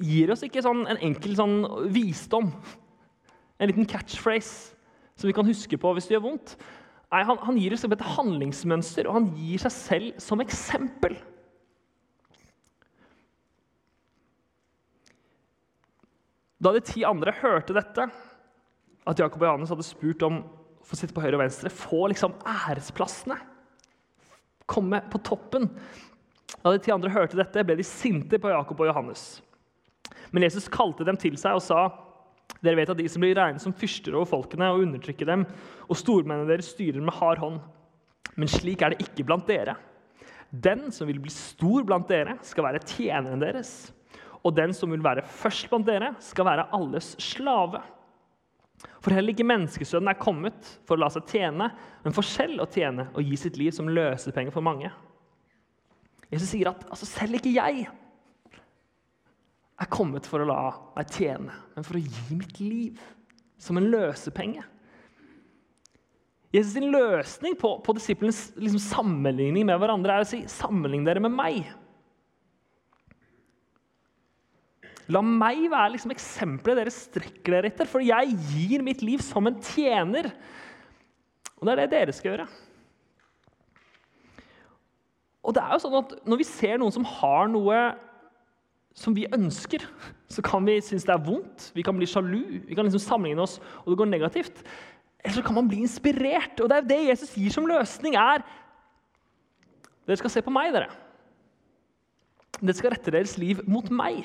gir 0.00 0.30
oss 0.32 0.44
ikke 0.46 0.62
sånn 0.62 0.86
en 0.90 1.00
enkel 1.10 1.36
sånn 1.38 1.58
visdom, 1.94 2.48
en 3.58 3.70
liten 3.70 3.86
catchphrase 3.86 4.74
som 5.14 5.28
vi 5.28 5.34
kan 5.36 5.46
huske 5.46 5.78
på 5.78 5.92
hvis 5.94 6.08
det 6.08 6.16
gjør 6.16 6.24
vondt. 6.28 6.56
Nei, 7.14 7.22
han, 7.22 7.38
han 7.46 7.58
gir 7.60 7.76
oss 7.76 7.84
et 7.86 8.08
handlingsmønster, 8.16 9.06
og 9.06 9.14
han 9.20 9.26
gir 9.38 9.60
seg 9.62 9.70
selv 9.70 10.16
som 10.18 10.40
eksempel. 10.42 11.14
Da 16.58 16.72
de 16.74 16.82
ti 16.82 17.04
andre 17.06 17.36
hørte 17.38 17.76
dette, 17.76 18.08
at 19.04 19.20
Jakob 19.20 19.44
og 19.44 19.46
Johannes 19.46 19.70
hadde 19.70 19.86
spurt 19.86 20.26
om 20.26 20.40
å 20.42 20.88
få 20.88 20.98
sitte 20.98 21.14
på 21.14 21.22
høyre 21.22 21.36
og 21.38 21.44
venstre, 21.44 21.70
få 21.70 22.08
liksom 22.10 22.34
æresplassene 22.50 23.38
komme 24.66 25.04
på 25.12 25.20
toppen. 25.22 25.68
Da 26.64 26.72
de 26.72 26.80
ti 26.82 26.90
andre 26.90 27.12
hørte 27.14 27.38
dette, 27.38 27.62
ble 27.62 27.78
de 27.78 27.86
sinte 27.86 28.40
på 28.42 28.50
Jakob 28.50 28.80
og 28.80 28.90
Johannes. 28.90 29.26
Men 30.34 30.48
Jesus 30.48 30.66
kalte 30.72 31.06
dem 31.06 31.20
til 31.20 31.38
seg 31.38 31.60
og 31.60 31.62
sa, 31.62 31.84
'Dere 32.64 32.80
vet 32.80 32.92
at 32.94 33.00
de 33.00 33.08
som 33.12 33.20
blir 33.20 33.36
regnet 33.36 33.62
som 33.62 33.74
fyrster 33.76 34.14
over 34.16 34.28
folkene, 34.30 34.70
og 34.72 34.86
undertrykker 34.86 35.28
dem, 35.28 35.44
og 35.84 35.98
stormennene 36.00 36.48
deres 36.48 36.72
styrer 36.72 37.02
med 37.04 37.12
hard 37.18 37.42
hånd. 37.42 37.58
Men 38.40 38.50
slik 38.50 38.82
er 38.82 38.94
det 38.94 39.04
ikke 39.04 39.26
blant 39.28 39.46
dere. 39.46 39.76
Den 40.48 40.88
som 40.94 41.08
vil 41.10 41.20
bli 41.20 41.32
stor 41.34 41.84
blant 41.86 42.08
dere, 42.08 42.38
skal 42.46 42.64
være 42.64 42.82
tjeneren 42.86 43.42
deres. 43.42 43.92
Og 44.44 44.54
den 44.56 44.72
som 44.76 44.92
vil 44.92 45.04
være 45.04 45.24
først 45.26 45.68
blant 45.70 45.86
dere, 45.88 46.14
skal 46.22 46.48
være 46.48 46.68
alles 46.76 47.14
slave. 47.22 47.82
For 49.00 49.14
heller 49.14 49.34
ikke 49.34 49.46
menneskesønnen 49.46 50.10
er 50.10 50.20
kommet 50.20 50.70
for 50.84 50.96
å 50.96 51.04
la 51.04 51.10
seg 51.12 51.26
tjene, 51.30 51.70
men 52.04 52.16
for 52.16 52.26
selv 52.26 52.64
å 52.64 52.68
tjene 52.70 53.08
og 53.12 53.24
gi 53.24 53.36
sitt 53.40 53.58
liv 53.60 53.72
som 53.76 53.88
løsepenger 53.88 54.54
for 54.54 54.64
mange. 54.64 54.90
Jesus 56.32 56.50
sier 56.50 56.72
at 56.72 56.84
altså, 56.88 57.08
selv 57.08 57.38
ikke 57.38 57.52
jeg 57.54 57.86
er 59.80 59.90
kommet 59.90 60.26
for 60.28 60.42
å 60.42 60.48
la 60.48 60.60
meg 60.94 61.10
tjene, 61.14 61.54
men 61.74 61.86
for 61.86 61.98
å 61.98 62.02
gi 62.04 62.38
mitt 62.38 62.60
liv 62.62 63.00
som 63.60 63.78
en 63.80 63.88
løsepenge. 63.90 64.62
Jesus' 66.54 66.76
sin 66.76 66.92
løsning 66.94 67.56
på, 67.58 67.72
på 67.82 67.94
disiplenes 67.96 68.52
liksom, 68.54 68.78
sammenligning 68.78 69.66
med 69.66 69.80
hverandre 69.80 70.20
er 70.20 70.22
å 70.22 70.28
si 70.28 70.44
sammenlign 70.50 71.06
dere 71.06 71.22
med 71.24 71.34
meg. 71.34 71.64
La 75.10 75.20
meg 75.20 75.66
være 75.68 75.96
liksom 75.96 76.14
eksempelet 76.14 76.78
dere 76.78 76.92
strekker 76.94 77.56
dere 77.56 77.72
etter, 77.72 77.88
for 77.90 78.04
jeg 78.04 78.36
gir 78.52 78.84
mitt 78.86 79.02
liv 79.04 79.20
som 79.24 79.50
en 79.50 79.58
tjener. 79.66 80.30
Og 81.58 81.66
det 81.66 81.74
er 81.74 81.82
det 81.82 81.90
dere 81.92 82.14
skal 82.14 82.30
gjøre. 82.30 82.46
Og 85.44 85.52
det 85.56 85.60
er 85.60 85.74
jo 85.74 85.82
sånn 85.82 85.98
at 85.98 86.12
Når 86.24 86.40
vi 86.40 86.46
ser 86.48 86.78
noen 86.80 86.94
som 86.94 87.04
har 87.18 87.50
noe 87.52 87.80
som 88.94 89.14
vi 89.16 89.26
ønsker, 89.34 89.82
så 90.30 90.42
kan 90.44 90.66
vi 90.66 90.78
synes 90.82 91.06
det 91.06 91.14
er 91.14 91.22
vondt, 91.26 91.70
vi 91.74 91.82
kan 91.82 91.96
bli 91.98 92.06
sjalu, 92.08 92.60
vi 92.68 92.76
kan 92.76 92.86
liksom 92.86 93.02
sammenligne 93.02 93.42
oss, 93.42 93.58
og 93.82 93.92
det 93.92 93.98
går 94.00 94.10
negativt. 94.10 94.62
Eller 95.24 95.38
så 95.38 95.42
kan 95.42 95.56
man 95.56 95.68
bli 95.68 95.80
inspirert. 95.82 96.60
Og 96.60 96.68
det 96.70 96.78
er 96.78 96.88
det 96.88 97.00
Jesus 97.08 97.34
gir 97.38 97.52
som 97.52 97.66
løsning. 97.66 98.14
er 98.14 98.44
Dere 100.04 100.20
skal 100.20 100.30
se 100.30 100.42
på 100.44 100.52
meg, 100.52 100.68
dere. 100.74 100.90
Dere 102.60 102.76
skal 102.76 102.92
rette 102.92 103.12
deres 103.14 103.38
liv 103.40 103.62
mot 103.66 103.88
meg. 103.88 104.20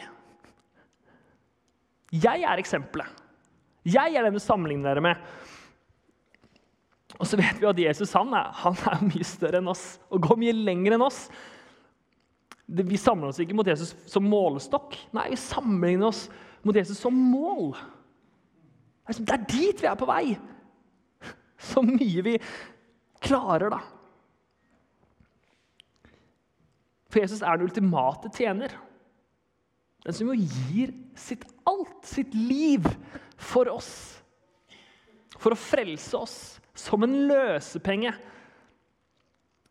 Jeg 2.12 2.44
er 2.44 2.60
eksempelet. 2.60 3.08
Jeg 3.88 4.18
er 4.18 4.26
den 4.28 4.36
du 4.36 4.44
sammenligner 4.44 4.92
dere 4.92 5.06
med. 5.06 5.30
Og 7.20 7.28
så 7.28 7.40
vet 7.40 7.58
vi 7.60 7.68
at 7.70 7.80
Jesus 7.80 8.12
han 8.16 8.34
er, 8.36 8.52
han 8.62 8.76
er 8.92 9.06
mye 9.08 9.28
større 9.28 9.60
enn 9.64 9.72
oss 9.72 9.98
og 10.12 10.22
går 10.28 10.40
mye 10.40 10.56
lenger 10.56 10.98
enn 10.98 11.06
oss. 11.08 11.26
Vi 12.70 13.00
samler 13.02 13.32
oss 13.32 13.40
ikke 13.42 13.56
mot 13.58 13.68
Jesus 13.68 13.96
som 14.10 14.28
målestokk. 14.30 14.94
Nei, 15.16 15.32
vi 15.34 15.40
sammenligner 15.42 16.12
oss 16.12 16.28
mot 16.62 16.76
Jesus 16.76 17.00
som 17.02 17.16
mål. 17.16 17.74
Det 19.10 19.34
er 19.34 19.48
dit 19.50 19.82
vi 19.82 19.90
er 19.90 19.98
på 19.98 20.10
vei. 20.10 20.26
Så 21.60 21.82
mye 21.84 22.24
vi 22.24 22.36
klarer, 23.26 23.74
da. 23.74 23.80
For 27.10 27.24
Jesus 27.24 27.42
er 27.42 27.58
den 27.58 27.68
ultimate 27.68 28.30
tjener. 28.36 28.76
Den 30.06 30.16
som 30.16 30.30
jo 30.30 30.38
gir 30.38 30.94
sitt 31.20 31.44
alt, 31.68 32.06
sitt 32.08 32.36
liv, 32.38 32.86
for 33.40 33.72
oss. 33.74 33.92
For 35.40 35.56
å 35.56 35.60
frelse 35.60 36.20
oss 36.20 36.38
som 36.78 37.04
en 37.04 37.16
løsepenge. 37.28 38.14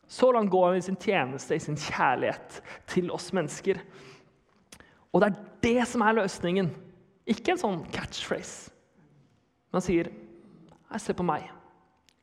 Så 0.08 0.32
langt 0.32 0.50
går 0.50 0.66
han 0.66 0.76
i 0.76 0.82
sin 0.82 0.96
tjeneste, 0.96 1.54
i 1.54 1.60
sin 1.60 1.76
kjærlighet 1.76 2.62
til 2.88 3.10
oss 3.12 3.28
mennesker. 3.36 3.80
Og 5.12 5.20
det 5.20 5.28
er 5.28 5.42
det 5.64 5.88
som 5.90 6.04
er 6.04 6.16
løsningen, 6.16 6.70
ikke 7.28 7.52
en 7.52 7.60
sånn 7.60 7.82
catchphrase. 7.92 8.70
Man 9.72 9.84
sier, 9.84 10.08
'Se 10.96 11.12
på 11.12 11.22
meg. 11.22 11.50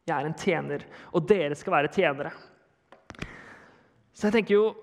Jeg 0.07 0.17
er 0.17 0.25
en 0.25 0.33
tjener, 0.33 0.85
og 1.13 1.27
dere 1.27 1.55
skal 1.55 1.73
være 1.73 1.93
tjenere.' 1.93 2.33
Så 4.13 4.27
jeg 4.27 4.33
tenker 4.33 4.55
jo 4.55 4.75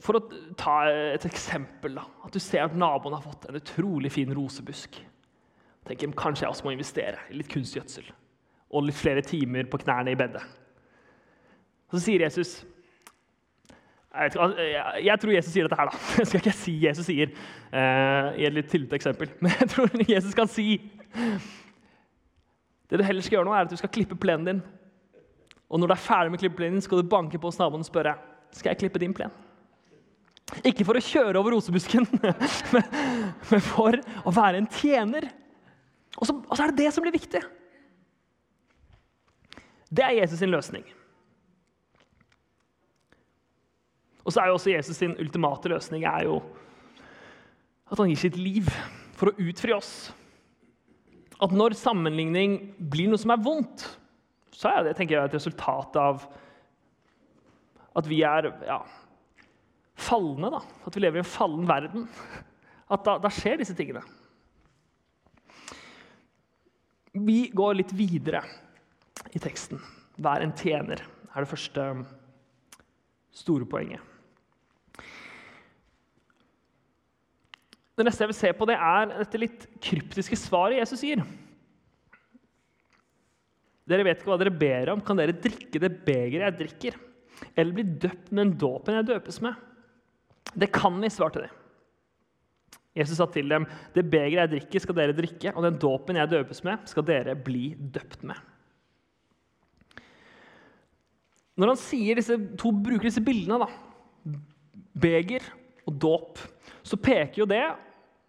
For 0.00 0.14
å 0.14 0.54
ta 0.54 0.84
et 0.86 1.24
eksempel. 1.24 1.94
da, 1.94 2.04
At 2.24 2.32
du 2.32 2.38
ser 2.38 2.62
at 2.62 2.74
naboen 2.74 3.14
har 3.14 3.22
fått 3.22 3.48
en 3.48 3.56
utrolig 3.56 4.12
fin 4.12 4.34
rosebusk. 4.34 5.04
tenker 5.84 6.12
Kanskje 6.12 6.42
jeg 6.42 6.48
også 6.48 6.64
må 6.64 6.70
investere 6.70 7.18
i 7.30 7.34
litt 7.34 7.48
kunstgjødsel 7.48 8.04
og 8.68 8.84
litt 8.84 8.98
flere 8.98 9.24
timer 9.24 9.68
på 9.70 9.80
knærne 9.80 10.12
i 10.12 10.18
bedet. 10.18 10.42
Så 11.88 12.02
sier 12.04 12.26
Jesus 12.26 12.58
jeg, 14.18 14.32
jeg, 14.34 15.04
jeg, 15.04 15.20
tror 15.20 15.32
Jesus 15.34 15.52
sier 15.52 15.68
dette 15.68 15.76
her, 15.78 15.90
da. 15.92 15.98
Jeg 16.18 16.26
skal 16.26 16.40
ikke 16.40 16.54
si 16.56 16.72
Jesus 16.82 17.06
sier 17.06 17.28
uh, 17.30 18.32
i 18.34 18.46
et 18.48 18.54
litt 18.56 18.70
tullete 18.72 18.96
eksempel. 18.96 19.30
Men 19.44 19.52
jeg 19.52 19.68
tror 19.70 19.92
Jesus 20.08 20.34
kan 20.34 20.48
si 20.50 20.80
Det 22.88 22.98
du 22.98 23.04
heller 23.04 23.22
skal 23.22 23.38
gjøre 23.38 23.46
nå, 23.46 23.52
er 23.54 23.68
at 23.68 23.70
du 23.70 23.76
skal 23.78 23.92
klippe 23.92 24.16
plenen 24.18 24.48
din. 24.48 24.62
Og 25.68 25.78
når 25.78 25.92
du 25.92 25.94
er 25.94 26.02
ferdig 26.02 26.32
med 26.32 26.40
å 26.40 26.42
klippe 26.42 26.58
plenen 26.58 26.78
din, 26.78 26.86
skal 26.86 27.02
du 27.02 27.12
banke 27.12 27.38
på 27.38 27.52
hos 27.52 27.60
naboen 27.60 27.84
og 27.84 27.88
spørre 27.88 28.16
skal 28.56 28.72
jeg 28.72 28.80
klippe 28.80 29.02
din 29.02 29.12
plen. 29.14 29.30
Ikke 30.64 30.86
for 30.88 30.96
å 30.96 31.04
kjøre 31.04 31.36
over 31.36 31.52
rosebusken, 31.52 32.06
men 33.50 33.62
for 33.68 33.98
å 34.24 34.32
være 34.32 34.62
en 34.62 34.70
tjener. 34.72 35.28
Og 36.16 36.24
så, 36.24 36.32
og 36.32 36.54
så 36.56 36.64
er 36.64 36.72
det 36.72 36.86
det 36.86 36.94
som 36.96 37.04
blir 37.04 37.12
viktig. 37.12 37.42
Det 39.88 40.04
er 40.04 40.18
Jesus 40.20 40.38
sin 40.42 40.52
løsning. 40.52 40.84
Og 44.28 44.34
så 44.34 44.42
er 44.42 44.50
jo 44.50 44.58
også 44.58 44.74
Jesus 44.74 44.98
sin 45.00 45.16
ultimate 45.16 45.70
løsning 45.72 46.04
er 46.04 46.26
jo 46.28 46.42
at 47.88 47.96
han 47.96 48.10
gir 48.10 48.20
sitt 48.20 48.36
liv 48.36 48.66
for 49.16 49.30
å 49.30 49.46
utfri 49.48 49.72
oss. 49.72 50.10
At 51.40 51.54
når 51.56 51.78
sammenligning 51.78 52.58
blir 52.76 53.08
noe 53.08 53.20
som 53.20 53.32
er 53.32 53.40
vondt, 53.40 53.86
så 54.52 54.74
er 54.74 54.84
det 54.84 54.96
tenker 54.98 55.16
jeg, 55.16 55.30
et 55.30 55.38
resultat 55.38 55.96
av 55.96 56.26
at 57.96 58.08
vi 58.10 58.20
er 58.26 58.50
ja, 58.66 58.82
falne. 59.96 60.52
da. 60.52 60.60
At 60.84 60.96
vi 60.96 61.02
lever 61.02 61.22
i 61.22 61.24
en 61.24 61.32
fallen 61.32 61.64
verden. 61.68 62.04
At 62.92 63.04
da, 63.06 63.16
da 63.22 63.32
skjer 63.32 63.62
disse 63.62 63.76
tingene. 63.78 64.04
Vi 67.16 67.46
går 67.56 67.80
litt 67.80 67.96
videre 67.96 68.44
i 69.34 69.42
teksten. 69.42 69.80
Vær 70.18 70.42
en 70.42 70.54
tjener 70.56 71.02
er 71.02 71.44
det 71.44 71.50
første 71.50 71.84
store 73.38 73.66
poenget. 73.68 74.02
Det 77.98 78.06
neste 78.06 78.22
jeg 78.22 78.30
vil 78.30 78.38
se 78.38 78.50
på, 78.54 78.66
det 78.70 78.78
er 78.78 79.10
dette 79.10 79.40
litt 79.42 79.66
kryptiske 79.82 80.38
svaret 80.38 80.78
Jesus 80.78 81.00
sier. 81.02 81.22
Dere 83.88 84.04
vet 84.06 84.20
ikke 84.20 84.30
hva 84.30 84.38
dere 84.38 84.54
ber 84.54 84.92
om. 84.92 85.02
Kan 85.02 85.18
dere 85.18 85.34
drikke 85.34 85.80
det 85.82 85.90
begeret 86.06 86.44
jeg 86.44 86.58
drikker? 86.58 86.98
Eller 87.54 87.74
bli 87.74 87.86
døpt 88.04 88.30
med 88.30 88.42
den 88.42 88.52
dåpen 88.60 88.98
jeg 88.98 89.08
døpes 89.08 89.40
med? 89.42 89.56
Det 90.58 90.70
kan 90.74 90.94
vi, 91.00 91.10
svarte 91.12 91.42
de. 91.42 91.48
Jesus 92.98 93.18
sa 93.18 93.26
til 93.30 93.50
dem, 93.50 93.66
det 93.94 94.06
begeret 94.10 94.44
jeg 94.44 94.52
drikker, 94.56 94.82
skal 94.82 94.96
dere 94.98 95.16
drikke, 95.16 95.52
og 95.54 95.66
den 95.66 95.78
dåpen 95.80 96.18
jeg 96.18 96.30
døpes 96.32 96.62
med, 96.66 96.86
skal 96.90 97.06
dere 97.06 97.36
bli 97.38 97.72
døpt 97.78 98.24
med. 98.26 98.38
Når 101.58 101.72
han 101.72 101.80
disse, 102.16 102.38
to 102.60 102.70
bruker 102.70 103.08
disse 103.08 103.22
bildene, 103.24 103.58
da, 103.58 104.38
beger 104.98 105.42
og 105.88 105.96
dåp, 105.98 106.40
så 106.86 106.98
peker 107.00 107.42
jo 107.42 107.48
det 107.50 107.64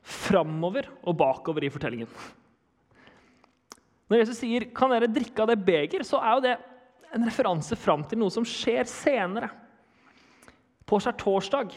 framover 0.01 0.89
og 1.03 1.17
bakover 1.19 1.65
i 1.65 1.71
fortellingen. 1.71 2.09
Når 4.09 4.23
Jesus 4.23 4.39
sier 4.41 4.65
'kan 4.73 4.89
dere 4.89 5.07
drikke 5.13 5.41
av 5.41 5.47
det 5.47 5.65
beger', 5.65 6.03
så 6.03 6.17
er 6.17 6.33
jo 6.33 6.41
det 6.41 6.57
en 7.13 7.25
referanse 7.25 7.75
fram 7.77 8.03
til 8.03 8.17
noe 8.17 8.29
som 8.33 8.43
skjer 8.43 8.85
senere. 8.85 9.49
På 10.85 10.97
skjærtorsdag 10.97 11.73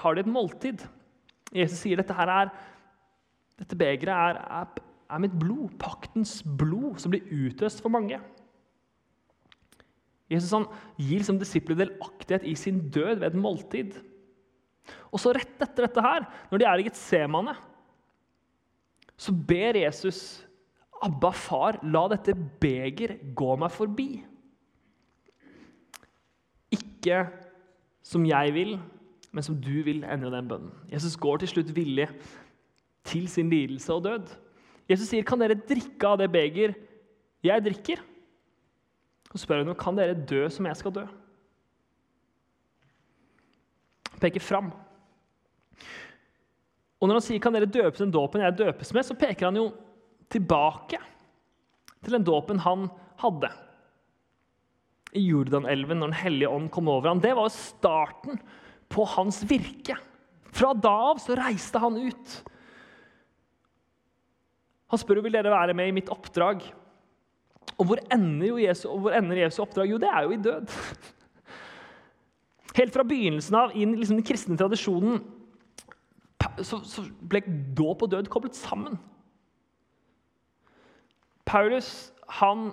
har 0.00 0.14
de 0.14 0.20
et 0.20 0.26
måltid. 0.26 0.80
Jesus 1.52 1.78
sier 1.78 1.96
dette 1.96 2.14
her 2.14 2.28
er, 2.28 2.50
dette 3.58 3.76
begeret 3.76 4.08
er, 4.08 4.40
er, 4.40 4.66
er 5.10 5.18
mitt 5.18 5.38
blod, 5.38 5.70
paktens 5.78 6.42
blod, 6.42 6.98
som 6.98 7.10
blir 7.10 7.28
utøst 7.28 7.82
for 7.82 7.92
mange. 7.92 8.18
Jesus 10.34 10.52
han 10.54 10.66
gir 11.00 11.22
som 11.26 11.38
disipler 11.40 11.78
delaktighet 11.78 12.46
i 12.50 12.54
sin 12.58 12.82
død 12.92 13.20
ved 13.20 13.28
et 13.30 13.38
måltid. 13.38 13.94
Og 15.14 15.20
så 15.22 15.32
rett 15.34 15.62
etter 15.62 15.86
dette 15.86 16.04
her, 16.04 16.26
når 16.50 16.60
de 16.60 16.66
er 16.68 16.82
i 16.82 16.86
Getsemane, 16.88 17.54
så 19.14 19.32
ber 19.32 19.78
Jesus 19.78 20.42
Abba, 21.04 21.34
far, 21.36 21.76
la 21.84 22.06
dette 22.08 22.32
beger 22.62 23.18
gå 23.36 23.50
meg 23.60 23.72
forbi. 23.74 24.08
Ikke 26.72 27.26
som 28.04 28.24
jeg 28.24 28.54
vil, 28.54 28.72
men 29.34 29.44
som 29.44 29.58
du 29.58 29.82
vil, 29.84 30.00
endre 30.06 30.30
den 30.32 30.48
bønnen. 30.48 30.72
Jesus 30.88 31.18
går 31.20 31.42
til 31.42 31.50
slutt 31.50 31.74
villig 31.76 32.08
til 33.04 33.26
sin 33.28 33.50
lidelse 33.52 33.92
og 33.92 34.04
død. 34.06 34.32
Jesus 34.88 35.08
sier, 35.08 35.24
'Kan 35.24 35.40
dere 35.40 35.60
drikke 35.60 36.06
av 36.06 36.18
det 36.18 36.32
beger 36.32 36.74
jeg 37.42 37.64
drikker?' 37.64 38.13
Så 39.34 39.42
spør 39.42 39.64
hun, 39.64 39.74
'Kan 39.74 39.96
dere 39.96 40.14
dø 40.14 40.48
som 40.48 40.66
jeg 40.66 40.76
skal 40.76 40.92
dø?' 40.92 41.08
peker 44.20 44.40
fram. 44.40 44.72
Og 47.00 47.08
når 47.08 47.18
han 47.18 47.26
sier 47.26 47.40
'kan 47.40 47.52
dere 47.52 47.66
døpes 47.66 47.98
den 47.98 48.14
dåpen 48.14 48.40
jeg 48.40 48.56
døpes 48.56 48.92
med', 48.92 49.04
så 49.04 49.18
peker 49.18 49.46
han 49.46 49.56
jo 49.56 49.72
tilbake 50.30 50.98
til 52.02 52.12
den 52.12 52.24
dåpen 52.24 52.58
han 52.58 52.88
hadde 53.18 53.50
i 55.14 55.22
Jordanelven 55.28 55.98
når 55.98 56.06
Den 56.12 56.22
hellige 56.22 56.50
ånd 56.50 56.70
kom 56.70 56.88
over 56.88 57.08
ham. 57.08 57.20
Det 57.20 57.34
var 57.36 57.48
starten 57.48 58.40
på 58.88 59.04
hans 59.04 59.42
virke. 59.42 59.96
Fra 60.54 60.72
da 60.74 60.94
av 61.10 61.18
så 61.18 61.36
reiste 61.38 61.78
han 61.78 61.96
ut. 61.96 62.42
Han 64.90 64.98
spør 64.98 65.22
vil 65.22 65.32
dere 65.34 65.50
være 65.50 65.74
med 65.74 65.88
i 65.90 65.96
mitt 65.96 66.10
oppdrag. 66.12 66.62
Og 67.78 67.88
hvor 67.88 68.00
ender, 68.14 68.58
Jesu, 68.62 68.88
hvor 68.98 69.14
ender 69.16 69.42
Jesu 69.42 69.62
oppdrag? 69.64 69.90
Jo, 69.90 69.98
det 69.98 70.10
er 70.10 70.26
jo 70.26 70.34
i 70.34 70.42
død. 70.42 70.74
Helt 72.74 72.94
fra 72.94 73.06
begynnelsen 73.06 73.56
av 73.58 73.74
i 73.74 73.86
liksom 73.86 74.18
den 74.18 74.26
kristne 74.26 74.58
tradisjonen 74.58 75.22
så, 76.62 76.78
så 76.86 77.02
ble 77.26 77.40
dåp 77.76 78.04
og 78.04 78.12
død 78.12 78.28
koblet 78.30 78.56
sammen. 78.58 78.98
Paulus 81.48 81.88
han 82.40 82.68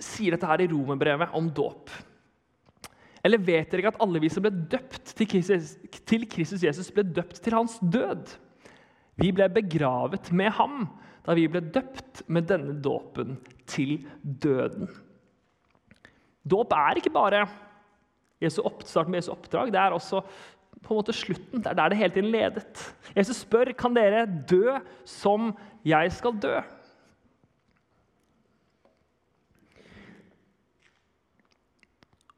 sier 0.00 0.34
dette 0.34 0.48
her 0.48 0.64
i 0.64 0.68
romerbrevet 0.70 1.34
om 1.38 1.48
dåp. 1.54 1.92
Eller 3.24 3.40
vet 3.40 3.70
dere 3.70 3.80
ikke 3.80 3.94
at 3.94 4.02
alle 4.04 4.20
vi 4.20 4.28
som 4.32 4.44
ble 4.44 4.52
døpt 4.72 5.14
til 5.16 5.28
Kristus, 5.30 5.76
til 6.04 6.26
Kristus 6.28 6.64
Jesus, 6.66 6.90
ble 6.92 7.06
døpt 7.06 7.40
til 7.44 7.56
hans 7.56 7.78
død? 7.80 8.34
Vi 9.22 9.30
ble 9.32 9.46
begravet 9.54 10.28
med 10.34 10.52
ham 10.58 10.84
da 11.24 11.36
vi 11.36 11.46
ble 11.48 11.62
døpt 11.72 12.24
med 12.28 12.48
denne 12.50 12.76
dåpen 12.84 13.38
til 13.70 13.96
døden. 14.22 14.90
Dåp 16.44 16.74
er 16.76 17.00
ikke 17.00 17.14
bare 17.14 17.46
Jesu 18.42 18.60
oppstart 18.66 19.08
med 19.08 19.22
Jesu 19.22 19.32
oppdrag. 19.32 19.72
Det 19.72 19.80
er 19.80 19.96
også 19.96 20.20
på 20.84 20.92
en 20.92 20.98
måte 21.00 21.16
slutten. 21.16 21.62
Det 21.64 21.70
er 21.70 21.78
der 21.78 21.88
det 21.92 21.98
hele 21.98 22.12
tiden 22.12 22.32
ledet. 22.32 22.82
Jesus 23.16 23.40
spør 23.44 23.72
kan 23.72 23.96
dere 23.96 24.26
dø 24.28 24.76
som 25.08 25.54
jeg 25.84 26.12
skal 26.12 26.36
dø. 26.42 26.58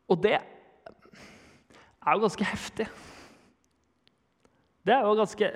Og 0.07 0.22
det 0.22 0.37
er 0.38 2.12
jo 2.14 2.22
ganske 2.22 2.46
heftig. 2.46 2.87
Det 4.87 4.94
er 4.94 5.03
jo 5.03 5.16
ganske 5.18 5.49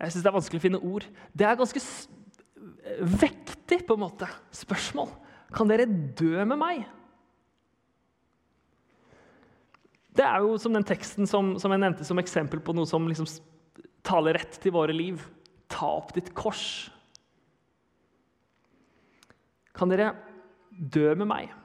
Jeg 0.00 0.14
syns 0.14 0.24
det 0.24 0.30
er 0.30 0.36
vanskelig 0.36 0.60
å 0.60 0.64
finne 0.64 0.80
ord. 0.80 1.04
Det 1.36 1.46
er 1.46 1.58
ganske 1.60 1.82
vektig 3.20 3.82
på 3.86 3.96
en 3.96 4.04
måte 4.06 4.28
spørsmål. 4.56 5.12
Kan 5.54 5.68
dere 5.70 5.86
dø 5.86 6.46
med 6.48 6.58
meg? 6.60 6.86
Det 10.16 10.24
er 10.26 10.42
jo 10.42 10.56
som 10.60 10.74
den 10.74 10.86
teksten 10.86 11.28
som, 11.30 11.54
som 11.60 11.72
jeg 11.72 11.82
nevnte 11.82 12.06
som 12.06 12.18
eksempel 12.20 12.62
på 12.64 12.74
noe 12.76 12.88
som 12.88 13.06
liksom 13.08 13.28
taler 14.06 14.38
rett 14.40 14.58
til 14.62 14.74
våre 14.74 14.96
liv. 14.96 15.22
Ta 15.70 15.92
opp 16.00 16.14
ditt 16.16 16.32
kors. 16.36 16.90
Kan 19.76 19.92
dere 19.92 20.14
dø 20.70 21.12
med 21.14 21.28
meg? 21.28 21.56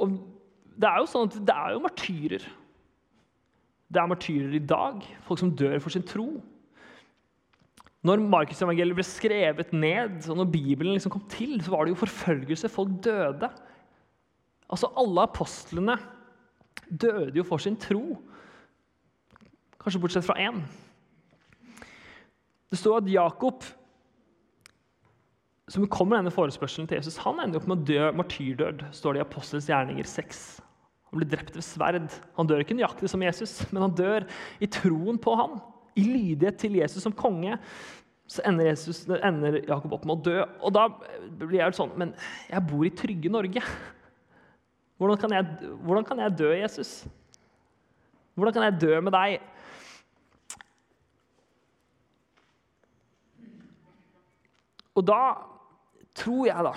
og 0.00 0.16
det 0.80 0.88
er 0.88 1.02
jo 1.02 1.08
sånn 1.10 1.28
at 1.28 1.38
det 1.44 1.56
er 1.56 1.74
jo 1.74 1.84
martyrer. 1.84 2.44
Det 3.90 3.98
er 3.98 4.06
martyrer 4.06 4.54
i 4.54 4.62
dag, 4.62 5.02
folk 5.26 5.40
som 5.42 5.50
dør 5.56 5.78
for 5.82 5.90
sin 5.90 6.06
tro. 6.06 6.28
Når 8.06 8.22
Markusevangeliet 8.32 8.96
ble 8.96 9.04
skrevet 9.04 9.74
ned, 9.76 10.22
og 10.30 10.38
når 10.38 10.52
Bibelen 10.52 10.94
liksom 10.94 11.12
kom 11.12 11.26
til, 11.28 11.58
så 11.60 11.74
var 11.74 11.84
det 11.84 11.92
jo 11.92 12.00
forfølgelse. 12.00 12.70
Folk 12.72 12.94
døde. 13.04 13.50
Altså 14.70 14.88
Alle 14.96 15.26
apostlene 15.26 15.98
døde 16.88 17.36
jo 17.36 17.44
for 17.44 17.58
sin 17.58 17.76
tro. 17.76 18.16
Kanskje 19.80 20.00
bortsett 20.00 20.24
fra 20.24 20.38
én. 20.38 20.62
Det 22.70 22.78
står 22.78 23.02
at 23.02 23.12
Jakob, 23.12 23.64
som 25.68 25.88
kommer 25.88 26.16
med 26.16 26.24
denne 26.24 26.34
forespørselen 26.34 26.88
til 26.88 27.00
Jesus, 27.00 27.18
han 27.24 27.40
ender 27.42 27.58
opp 27.58 27.68
med 27.68 27.82
å 27.82 27.86
dø 27.88 28.10
martyrdød, 28.16 28.84
står 28.94 29.12
det 29.16 29.20
i 29.20 29.26
Apostels 29.26 29.68
gjerninger 29.68 30.06
6. 30.06 30.44
Han 31.10 31.18
blir 31.18 31.30
drept 31.32 31.56
ved 31.56 31.66
sverd. 31.66 32.10
Han 32.36 32.48
dør 32.48 32.62
ikke 32.62 32.76
nøyaktig 32.78 33.10
som 33.10 33.22
Jesus, 33.24 33.56
men 33.74 33.82
han 33.82 33.94
dør 33.98 34.26
i 34.62 34.68
troen 34.70 35.18
på 35.18 35.34
ham. 35.38 35.58
I 35.98 36.04
lydighet 36.06 36.60
til 36.62 36.76
Jesus 36.78 37.02
som 37.02 37.14
konge. 37.16 37.56
Så 38.30 38.44
ender, 38.46 38.68
Jesus, 38.70 39.02
ender 39.10 39.58
Jakob 39.66 39.96
opp 39.96 40.04
med 40.06 40.20
å 40.20 40.22
dø. 40.28 40.36
Og 40.62 40.74
da 40.76 40.86
blir 41.40 41.58
jeg 41.58 41.74
sånn 41.74 41.96
Men 41.98 42.12
jeg 42.46 42.62
bor 42.70 42.84
i 42.86 42.92
trygge 42.94 43.32
Norge. 43.32 43.62
Hvordan 45.00 45.18
kan 45.18 45.34
jeg, 45.34 45.72
hvordan 45.82 46.06
kan 46.06 46.22
jeg 46.22 46.36
dø, 46.38 46.52
Jesus? 46.54 46.92
Hvordan 48.38 48.54
kan 48.54 48.68
jeg 48.68 48.78
dø 48.84 49.00
med 49.02 49.16
deg? 49.16 49.40
Og 54.94 55.06
da 55.08 55.22
tror 56.14 56.46
jeg, 56.46 56.64
da 56.70 56.74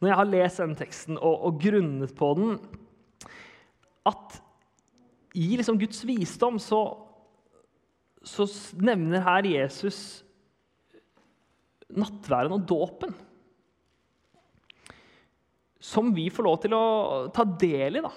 Når 0.00 0.08
jeg 0.08 0.18
har 0.22 0.30
lest 0.30 0.62
denne 0.62 0.78
teksten 0.78 1.20
og, 1.20 1.36
og 1.48 1.60
grunnet 1.60 2.16
på 2.16 2.32
den 2.38 2.56
At 4.06 4.38
i 5.36 5.50
liksom 5.58 5.78
Guds 5.80 6.00
visdom 6.08 6.60
så, 6.62 6.80
så 8.24 8.46
nevner 8.80 9.24
her 9.26 9.48
Jesus 9.50 10.22
nattværen 11.92 12.54
og 12.56 12.64
dåpen. 12.66 13.14
Som 15.78 16.10
vi 16.16 16.28
får 16.32 16.46
lov 16.46 16.58
til 16.62 16.74
å 16.74 16.86
ta 17.34 17.44
del 17.46 18.00
i 18.00 18.04
da, 18.04 18.12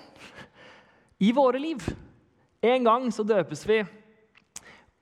i 1.27 1.33
våre 1.35 1.61
liv. 1.61 1.83
En 2.65 2.87
gang 2.87 3.07
så 3.13 3.23
døpes 3.27 3.61
vi, 3.69 3.83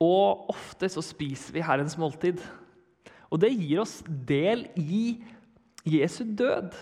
og 0.03 0.51
ofte 0.53 0.89
så 0.91 1.01
spiser 1.05 1.55
vi 1.55 1.65
Herrens 1.65 1.97
måltid. 1.97 2.41
Og 3.31 3.41
det 3.41 3.53
gir 3.55 3.81
oss 3.81 3.99
del 4.05 4.67
i 4.77 5.17
Jesu 5.87 6.23
død. 6.37 6.75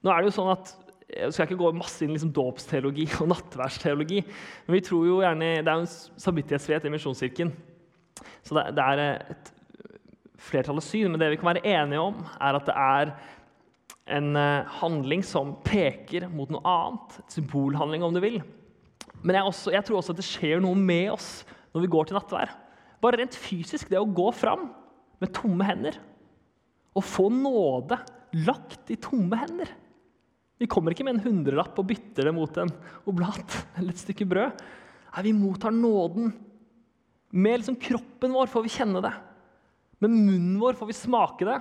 Nå 0.00 0.12
er 0.12 0.20
det 0.20 0.30
jo 0.30 0.36
sånn 0.38 0.52
at 0.54 0.76
Jeg 1.10 1.34
skal 1.34 1.48
ikke 1.48 1.58
gå 1.58 1.72
masse 1.74 2.04
inn 2.04 2.12
i 2.12 2.14
liksom 2.14 2.30
dåpsteologi 2.34 3.08
og 3.18 3.32
nattverdsteologi. 3.32 4.20
Men 4.66 4.76
vi 4.76 4.82
tror 4.86 5.08
jo 5.08 5.16
gjerne, 5.24 5.48
det 5.58 5.72
er 5.72 5.80
jo 5.80 5.82
en 5.82 6.20
samvittighetsfrihet 6.22 6.86
i 6.86 6.92
Misjonskirken. 6.94 7.50
Så 8.46 8.54
det, 8.54 8.68
det 8.78 8.84
er 8.84 9.02
et 9.34 9.50
flertall 10.38 10.78
syn. 10.84 11.10
Men 11.10 11.18
det 11.18 11.32
vi 11.32 11.40
kan 11.40 11.50
være 11.50 11.64
enige 11.66 12.04
om, 12.12 12.22
er 12.38 12.58
at 12.60 12.68
det 12.68 12.76
er 12.78 13.12
en 14.20 14.38
eh, 14.38 14.70
handling 14.78 15.24
som 15.26 15.56
peker 15.66 16.28
mot 16.30 16.50
noe 16.54 16.62
annet. 16.62 17.18
Et 17.24 17.38
symbolhandling, 17.40 18.06
om 18.06 18.14
du 18.14 18.22
vil. 18.22 18.38
Men 19.20 19.36
jeg, 19.36 19.50
også, 19.50 19.74
jeg 19.74 19.86
tror 19.86 20.00
også 20.00 20.14
at 20.14 20.22
det 20.22 20.28
skjer 20.28 20.62
noe 20.62 20.78
med 20.78 21.10
oss 21.16 21.30
når 21.74 21.84
vi 21.84 21.92
går 21.92 22.08
til 22.08 22.18
nattvær. 22.18 22.54
Bare 23.02 23.20
rent 23.20 23.36
fysisk, 23.36 23.90
det 23.90 24.00
å 24.00 24.08
gå 24.08 24.30
fram 24.36 24.68
med 25.20 25.34
tomme 25.36 25.66
hender 25.66 25.98
og 26.96 27.06
få 27.06 27.28
nåde 27.32 28.00
lagt 28.46 28.90
i 28.92 28.98
tomme 29.00 29.38
hender. 29.38 29.70
Vi 30.60 30.68
kommer 30.68 30.92
ikke 30.92 31.06
med 31.06 31.16
en 31.16 31.24
hundrelapp 31.24 31.78
og 31.80 31.88
bytter 31.88 32.28
det 32.28 32.36
mot 32.36 32.58
en 32.60 32.70
oblat 33.08 33.56
eller 33.80 33.94
et 33.94 34.02
stykke 34.02 34.28
brød. 34.28 34.62
Nei, 35.14 35.22
Vi 35.24 35.32
mottar 35.32 35.72
nåden. 35.72 36.34
Med 37.30 37.60
liksom 37.60 37.78
kroppen 37.80 38.34
vår 38.34 38.50
får 38.50 38.66
vi 38.66 38.72
kjenne 38.74 39.00
det. 39.04 39.12
Med 40.02 40.12
munnen 40.12 40.58
vår 40.60 40.76
får 40.76 40.90
vi 40.90 40.98
smake 40.98 41.46
det. 41.48 41.60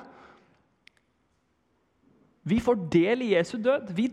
Vi 2.50 2.60
får 2.64 2.84
del 2.92 3.24
i 3.24 3.34
Jesu 3.36 3.58
død. 3.62 3.92
Vi 3.96 4.10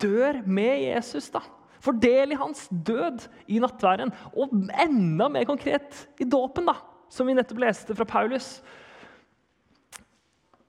dør 0.00 0.40
med 0.46 0.80
Jesus, 0.86 1.28
da. 1.30 1.42
Får 1.80 1.98
del 2.00 2.32
i 2.32 2.38
hans 2.40 2.66
død 2.70 3.26
i 3.52 3.60
nattværen. 3.62 4.12
Og 4.34 4.52
enda 4.84 5.28
mer 5.32 5.46
konkret 5.48 6.06
i 6.20 6.28
dåpen, 6.28 6.68
da, 6.68 6.76
som 7.12 7.28
vi 7.28 7.36
nettopp 7.36 7.62
leste 7.62 7.96
fra 7.96 8.08
Paulus. 8.08 8.58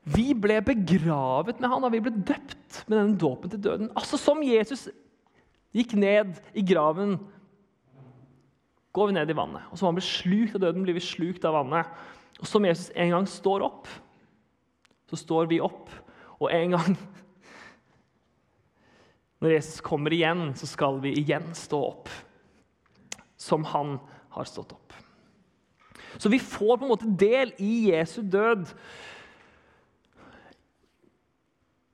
Vi 0.01 0.31
ble 0.33 0.57
begravet 0.65 1.59
med 1.61 1.69
han, 1.69 1.83
og 1.85 1.93
vi 1.93 2.01
ble 2.01 2.13
døpt 2.15 2.81
med 2.87 2.97
denne 2.97 3.19
dåpen 3.21 3.51
til 3.53 3.61
døden. 3.61 3.91
Altså 3.93 4.17
Som 4.17 4.41
Jesus 4.45 4.87
gikk 5.75 5.93
ned 5.93 6.39
i 6.57 6.63
graven, 6.65 7.19
går 8.91 9.11
vi 9.11 9.15
ned 9.15 9.29
i 9.29 9.37
vannet. 9.37 9.67
Og 9.71 9.79
som 9.79 9.87
han 9.87 9.99
ble 9.99 10.03
slukt 10.03 10.57
av 10.57 10.65
døden, 10.65 10.83
blir 10.83 10.97
vi 10.97 11.05
slukt 11.05 11.45
av 11.47 11.55
vannet. 11.61 11.91
Og 12.41 12.49
som 12.49 12.65
Jesus 12.65 12.89
en 12.97 13.13
gang 13.13 13.27
står 13.29 13.63
opp, 13.67 13.87
så 15.11 15.19
står 15.19 15.47
vi 15.51 15.61
opp. 15.63 15.91
Og 16.41 16.49
en 16.51 16.75
gang 16.75 16.97
når 19.41 19.55
Jesus 19.55 19.81
kommer 19.85 20.13
igjen, 20.13 20.51
så 20.57 20.69
skal 20.69 20.99
vi 21.01 21.15
igjen 21.17 21.47
stå 21.57 21.79
opp 21.81 22.11
som 23.41 23.63
han 23.65 23.95
har 24.35 24.45
stått 24.45 24.75
opp. 24.75 24.93
Så 26.21 26.29
vi 26.29 26.37
får 26.37 26.75
på 26.77 26.85
en 26.85 26.91
måte 26.91 27.09
del 27.17 27.53
i 27.61 27.89
Jesu 27.89 28.19
død 28.21 28.67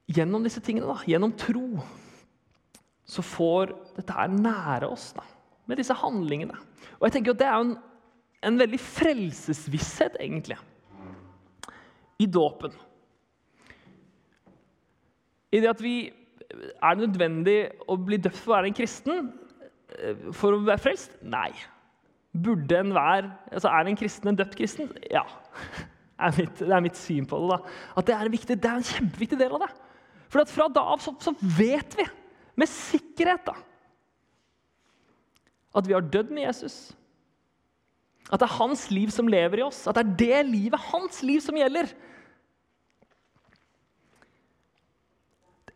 gjennom 0.08 0.46
disse 0.46 0.62
tingene. 0.64 0.88
da, 0.88 0.98
Gjennom 1.08 1.34
tro. 1.38 1.84
Så 3.08 3.24
får 3.24 3.72
dette 3.96 4.16
her 4.16 4.32
nære 4.32 4.90
oss 4.92 5.14
da, 5.16 5.24
med 5.68 5.80
disse 5.80 5.96
handlingene. 5.96 6.58
Og 7.00 7.08
jeg 7.08 7.18
tenker 7.18 7.36
at 7.36 7.40
Det 7.40 7.48
er 7.48 7.62
en, 7.62 7.78
en 8.44 8.60
veldig 8.60 8.80
frelsesvisshet, 8.80 10.18
egentlig, 10.20 10.58
i 12.20 12.26
dåpen. 12.26 12.74
I 15.54 15.62
det 15.64 15.70
at 15.72 15.82
vi 15.84 15.98
er 16.52 16.96
det 16.96 17.08
nødvendig 17.08 17.58
å 17.88 17.98
bli 18.00 18.20
døpt 18.22 18.40
for 18.40 18.52
å 18.52 18.58
være 18.58 18.72
en 18.72 18.78
kristen? 18.78 19.32
Eh, 20.00 20.30
for 20.36 20.56
å 20.56 20.64
være 20.68 20.82
frelst? 20.82 21.18
Nei. 21.24 21.52
Burde 22.38 22.80
en 22.80 22.94
være, 22.94 23.32
altså 23.52 23.72
Er 23.72 23.88
en 23.90 23.98
kristen 23.98 24.32
en 24.32 24.40
døpt 24.40 24.58
kristen? 24.60 24.92
Ja. 25.12 25.26
Det 26.18 26.26
er 26.26 26.34
mitt, 26.40 26.60
det 26.60 26.74
er 26.74 26.82
mitt 26.82 26.98
syn 26.98 27.26
på 27.30 27.38
det. 27.38 27.48
da. 27.52 27.74
At 28.00 28.08
Det 28.08 28.14
er 28.16 28.30
viktig, 28.34 28.56
det 28.58 28.66
er 28.66 28.80
en 28.80 28.88
kjempeviktig 28.88 29.38
del 29.38 29.52
av 29.54 29.68
det. 29.68 29.68
For 30.28 30.44
fra 30.50 30.68
da 30.72 30.84
av 30.94 31.02
så, 31.04 31.14
så 31.24 31.34
vet 31.40 31.96
vi 31.98 32.06
med 32.58 32.70
sikkerhet 32.70 33.46
da, 33.48 33.56
at 35.78 35.88
vi 35.88 35.94
har 35.94 36.06
dødd 36.06 36.32
med 36.34 36.48
Jesus. 36.48 36.78
At 38.28 38.42
det 38.42 38.48
er 38.48 38.58
hans 38.58 38.88
liv 38.92 39.12
som 39.14 39.30
lever 39.32 39.62
i 39.62 39.66
oss. 39.68 39.86
At 39.88 39.96
det 39.96 40.04
er 40.04 40.16
det 40.20 40.40
livet, 40.50 40.88
hans 40.90 41.22
liv, 41.24 41.40
som 41.44 41.56
gjelder. 41.56 41.92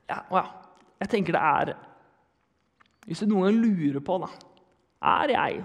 Ja, 0.10 0.24
ja. 0.34 0.44
Jeg 1.02 1.10
tenker 1.10 1.34
det 1.34 1.42
er 1.42 1.70
Hvis 3.08 3.24
du 3.24 3.30
noen 3.32 3.48
gang 3.48 3.56
lurer 3.58 4.04
på 4.06 4.20
da, 4.22 4.28
er 5.02 5.32
jeg 5.34 5.64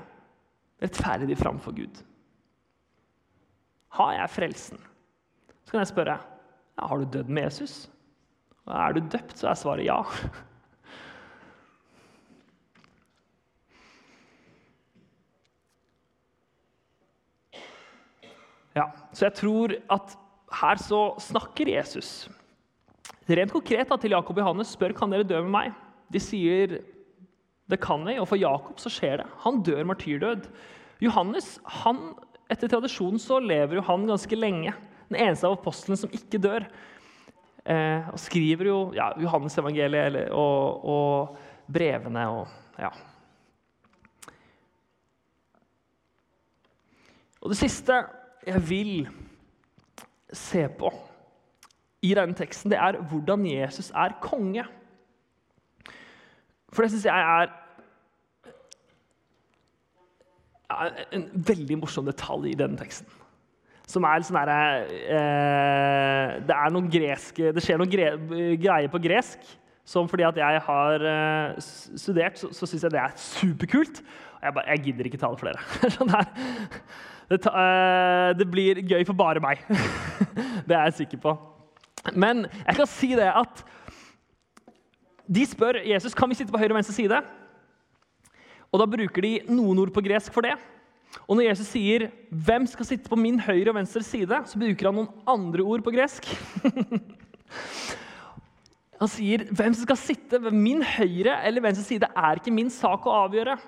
rettferdig 0.81 1.37
framfor 1.37 1.75
Gud? 1.77 1.99
Har 3.99 4.15
jeg 4.17 4.33
frelsen? 4.33 4.81
Så 5.65 5.75
kan 5.75 5.83
jeg 5.83 5.91
spørre 5.91 6.17
ja, 6.17 6.87
har 6.87 7.01
du 7.01 7.05
dødd 7.13 7.29
med 7.33 7.49
Jesus. 7.49 7.87
Er 8.67 8.97
du 8.97 9.01
døpt, 9.01 9.37
så 9.39 9.53
er 9.53 9.59
svaret 9.59 9.87
ja. 9.87 10.01
Ja, 18.77 18.91
Så 19.15 19.29
jeg 19.29 19.37
tror 19.39 19.73
at 19.93 20.17
her 20.61 20.81
så 20.83 21.01
snakker 21.23 21.71
Jesus 21.71 22.29
Rent 23.27 23.55
konkret 23.55 23.89
da, 23.91 23.97
til 23.99 24.15
Jakob 24.15 24.37
og 24.37 24.43
Johannes 24.45 24.75
spør 24.77 24.95
kan 24.95 25.11
dere 25.11 25.27
dø 25.27 25.41
med 25.43 25.51
meg. 25.51 25.73
De 26.15 26.21
sier 26.23 26.77
det 27.67 27.79
kan 27.83 28.05
vi, 28.07 28.15
og 28.23 28.29
for 28.31 28.39
Jakob 28.39 28.79
så 28.79 28.91
skjer 28.93 29.19
det. 29.19 29.27
Han 29.43 29.59
dør 29.67 29.83
martyrdød. 29.91 30.45
Johannes, 31.03 31.57
han, 31.83 32.13
etter 32.53 32.71
tradisjonen 32.71 33.19
så 33.19 33.41
lever 33.43 33.81
jo 33.81 33.87
han 33.89 34.07
ganske 34.07 34.39
lenge. 34.39 34.75
Den 35.11 35.19
eneste 35.25 35.49
av 35.49 35.57
apostlene 35.57 35.99
som 35.99 36.15
ikke 36.15 36.39
dør. 36.43 36.69
Eh, 37.67 38.09
og 38.13 38.19
skriver 38.23 38.69
jo 38.69 38.79
ja, 38.95 39.09
Johannes-evangeliet 39.19 40.29
og, 40.31 40.85
og, 40.87 41.37
brevene 41.73 42.23
og 42.31 42.47
ja. 42.79 42.93
Og 47.41 47.51
det 47.51 47.59
siste 47.59 47.97
jeg 48.47 48.63
vil 48.69 49.09
se 50.31 50.63
på 50.79 50.93
i 52.07 52.15
denne 52.15 52.39
teksten, 52.39 52.71
det 52.71 52.79
er 52.79 53.01
hvordan 53.11 53.47
Jesus 53.51 53.91
er 53.91 54.15
konge. 54.23 54.63
For 56.71 56.85
det 56.85 56.93
syns 56.93 57.09
jeg 57.09 57.43
er, 57.43 57.51
en 61.15 61.31
veldig 61.35 61.79
morsom 61.83 62.07
detalj 62.07 62.53
i 62.53 62.59
denne 62.59 62.79
teksten. 62.79 63.11
Som 63.87 64.07
er 64.09 64.25
sånn 64.27 64.39
derre 64.41 64.63
eh, 65.15 66.33
Det 66.43 66.55
er 66.57 66.73
noen 66.75 66.89
greske 66.91 67.53
Det 67.55 67.63
skjer 67.63 67.79
noen 67.79 67.93
gre, 67.93 68.09
greier 68.59 68.91
på 68.91 68.99
gresk 69.05 69.47
som 69.87 70.09
fordi 70.11 70.25
at 70.27 70.39
jeg 70.41 70.63
har 70.67 71.03
eh, 71.07 71.67
studert, 71.95 72.41
så, 72.41 72.51
så 72.51 72.67
syns 72.67 72.83
jeg 72.83 72.91
det 72.91 72.99
er 72.99 73.13
superkult. 73.23 74.01
Og 74.35 74.43
jeg, 74.43 74.55
bare, 74.57 74.71
jeg 74.73 74.83
gidder 74.89 75.09
ikke 75.09 75.21
ta 75.23 75.31
det 75.31 75.39
for 75.39 75.47
dere. 75.47 75.91
sånn 75.95 76.11
der. 76.11 76.27
Det, 77.31 77.39
ta, 77.45 77.53
eh, 77.55 78.31
det 78.35 78.49
blir 78.51 78.83
gøy 78.83 79.07
for 79.07 79.19
bare 79.19 79.43
meg. 79.45 79.63
det 80.67 80.75
er 80.75 80.89
jeg 80.89 80.97
sikker 81.05 81.23
på. 81.23 81.37
Men 82.19 82.49
jeg 82.51 82.79
kan 82.81 82.91
si 82.91 83.13
det 83.19 83.31
at 83.31 83.63
de 85.27 85.43
spør 85.47 85.81
Jesus 85.87 86.15
kan 86.15 86.31
vi 86.31 86.39
sitte 86.39 86.55
på 86.55 86.59
høyre 86.59 86.75
og 86.75 86.81
venstre 86.81 86.95
side. 86.99 87.23
Og 88.75 88.83
da 88.83 88.91
bruker 88.91 89.23
de 89.23 89.37
noen 89.47 89.85
ord 89.85 89.95
på 89.95 90.03
gresk 90.03 90.35
for 90.35 90.47
det. 90.47 90.57
Og 91.25 91.39
når 91.39 91.49
Jesus 91.49 91.71
sier 91.73 92.11
'Hvem 92.31 92.67
skal 92.69 92.87
sitte 92.87 93.09
på 93.09 93.17
min 93.17 93.41
høyre 93.41 93.73
og 93.73 93.79
venstre 93.81 94.05
side', 94.05 94.47
så 94.47 94.59
bruker 94.59 94.87
han 94.87 94.95
noen 94.95 95.15
andre 95.27 95.65
ord 95.65 95.83
på 95.83 95.95
gresk. 95.95 96.29
han 99.01 99.09
sier 99.09 99.49
'Hvem 99.49 99.75
som 99.75 99.89
skal 99.89 99.97
sitte 99.97 100.43
ved 100.43 100.53
min 100.53 100.83
høyre 100.83 101.41
eller 101.43 101.65
venstre 101.65 101.85
side, 101.85 102.07
er 102.15 102.37
ikke 102.37 102.55
min 102.55 102.71
sak 102.71 103.07
å 103.07 103.17
avgjøre'. 103.27 103.59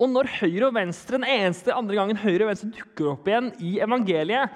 Og 0.00 0.08
når 0.10 0.30
høyre 0.40 0.66
og 0.66 0.74
venstre 0.74 1.18
den 1.18 1.28
eneste 1.28 1.74
andre 1.74 1.94
gangen 1.94 2.18
høyre 2.18 2.44
og 2.44 2.52
venstre 2.52 2.72
dukker 2.74 3.12
opp 3.12 3.28
igjen 3.28 3.52
i 3.60 3.78
evangeliet, 3.84 4.50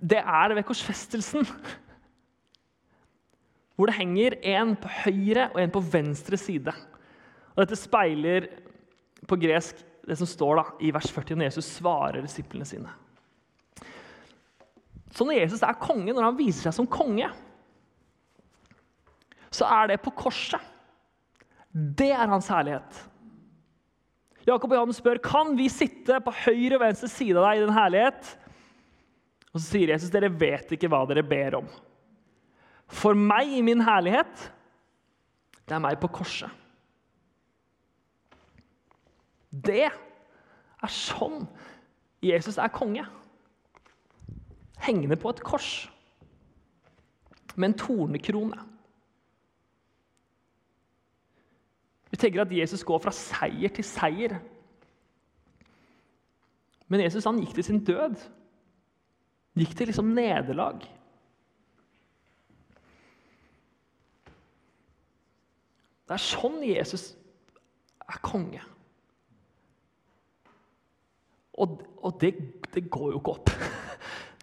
det 0.00 0.18
er 0.18 0.54
ved 0.54 0.66
korsfestelsen. 0.66 1.46
Hvor 3.76 3.86
det 3.86 3.98
henger 3.98 4.38
en 4.42 4.74
på 4.78 4.90
høyre 5.04 5.50
og 5.52 5.60
en 5.62 5.74
på 5.74 5.84
venstre 5.92 6.38
side. 6.40 6.74
Og 7.54 7.62
Dette 7.62 7.78
speiler 7.78 8.48
på 9.28 9.38
gresk 9.38 9.84
det 10.08 10.16
som 10.16 10.28
står 10.28 10.58
da, 10.58 10.64
i 10.80 10.92
vers 10.94 11.10
40 11.12 11.36
når 11.36 11.50
Jesus 11.50 11.68
svarer 11.78 12.24
disiplene 12.24 12.66
sine. 12.68 12.94
Så 15.12 15.26
når 15.26 15.40
Jesus 15.40 15.62
er 15.64 15.78
konge, 15.80 16.12
når 16.12 16.30
han 16.30 16.38
viser 16.38 16.68
seg 16.68 16.76
som 16.78 16.88
konge, 16.88 17.28
så 19.52 19.68
er 19.68 19.92
det 19.92 20.02
på 20.04 20.12
korset. 20.16 20.60
Det 21.72 22.10
er 22.12 22.28
hans 22.30 22.48
herlighet. 22.52 23.04
Jakob 24.48 24.72
og 24.72 24.78
Johannes 24.78 25.00
spør 25.02 25.20
kan 25.20 25.52
vi 25.58 25.68
sitte 25.72 26.20
på 26.24 26.32
høyre 26.44 26.78
og 26.78 26.84
venstre 26.86 27.10
side 27.12 27.36
av 27.36 27.48
deg 27.48 27.58
i 27.58 27.64
din 27.66 27.76
herlighet. 27.76 28.30
Og 29.52 29.60
så 29.60 29.64
sier 29.66 29.92
Jesus 29.92 30.12
dere 30.12 30.30
vet 30.32 30.72
ikke 30.72 30.88
hva 30.92 31.02
dere 31.08 31.24
ber 31.26 31.58
om. 31.60 31.68
For 32.88 33.16
meg 33.16 33.50
i 33.58 33.64
min 33.64 33.82
herlighet, 33.84 34.48
det 35.68 35.76
er 35.76 35.84
meg 35.84 35.98
på 36.00 36.08
korset. 36.20 36.48
Det 39.64 39.86
er 39.88 40.92
sånn 40.92 41.46
Jesus 42.22 42.58
er 42.58 42.70
konge. 42.74 43.04
Hengende 44.82 45.18
på 45.18 45.30
et 45.32 45.42
kors 45.46 45.88
med 47.58 47.72
en 47.72 47.78
tornekrone. 47.78 48.58
Vi 52.10 52.16
tenker 52.16 52.42
at 52.42 52.54
Jesus 52.54 52.84
går 52.86 53.00
fra 53.02 53.12
seier 53.14 53.72
til 53.74 53.84
seier. 53.84 54.38
Men 56.88 57.02
Jesus 57.04 57.26
han 57.28 57.40
gikk 57.42 57.56
til 57.58 57.66
sin 57.66 57.82
død. 57.84 58.16
Gikk 59.58 59.74
til 59.76 59.90
liksom 59.90 60.14
nederlag. 60.16 60.86
Det 66.08 66.16
er 66.16 66.24
sånn 66.24 66.62
Jesus 66.64 67.10
er 68.08 68.22
konge. 68.24 68.62
Og, 71.58 71.80
og 72.04 72.18
det, 72.22 72.32
det, 72.74 72.86
går 72.90 73.12
jo 73.12 73.20
ikke 73.22 73.36
opp. 73.38 73.54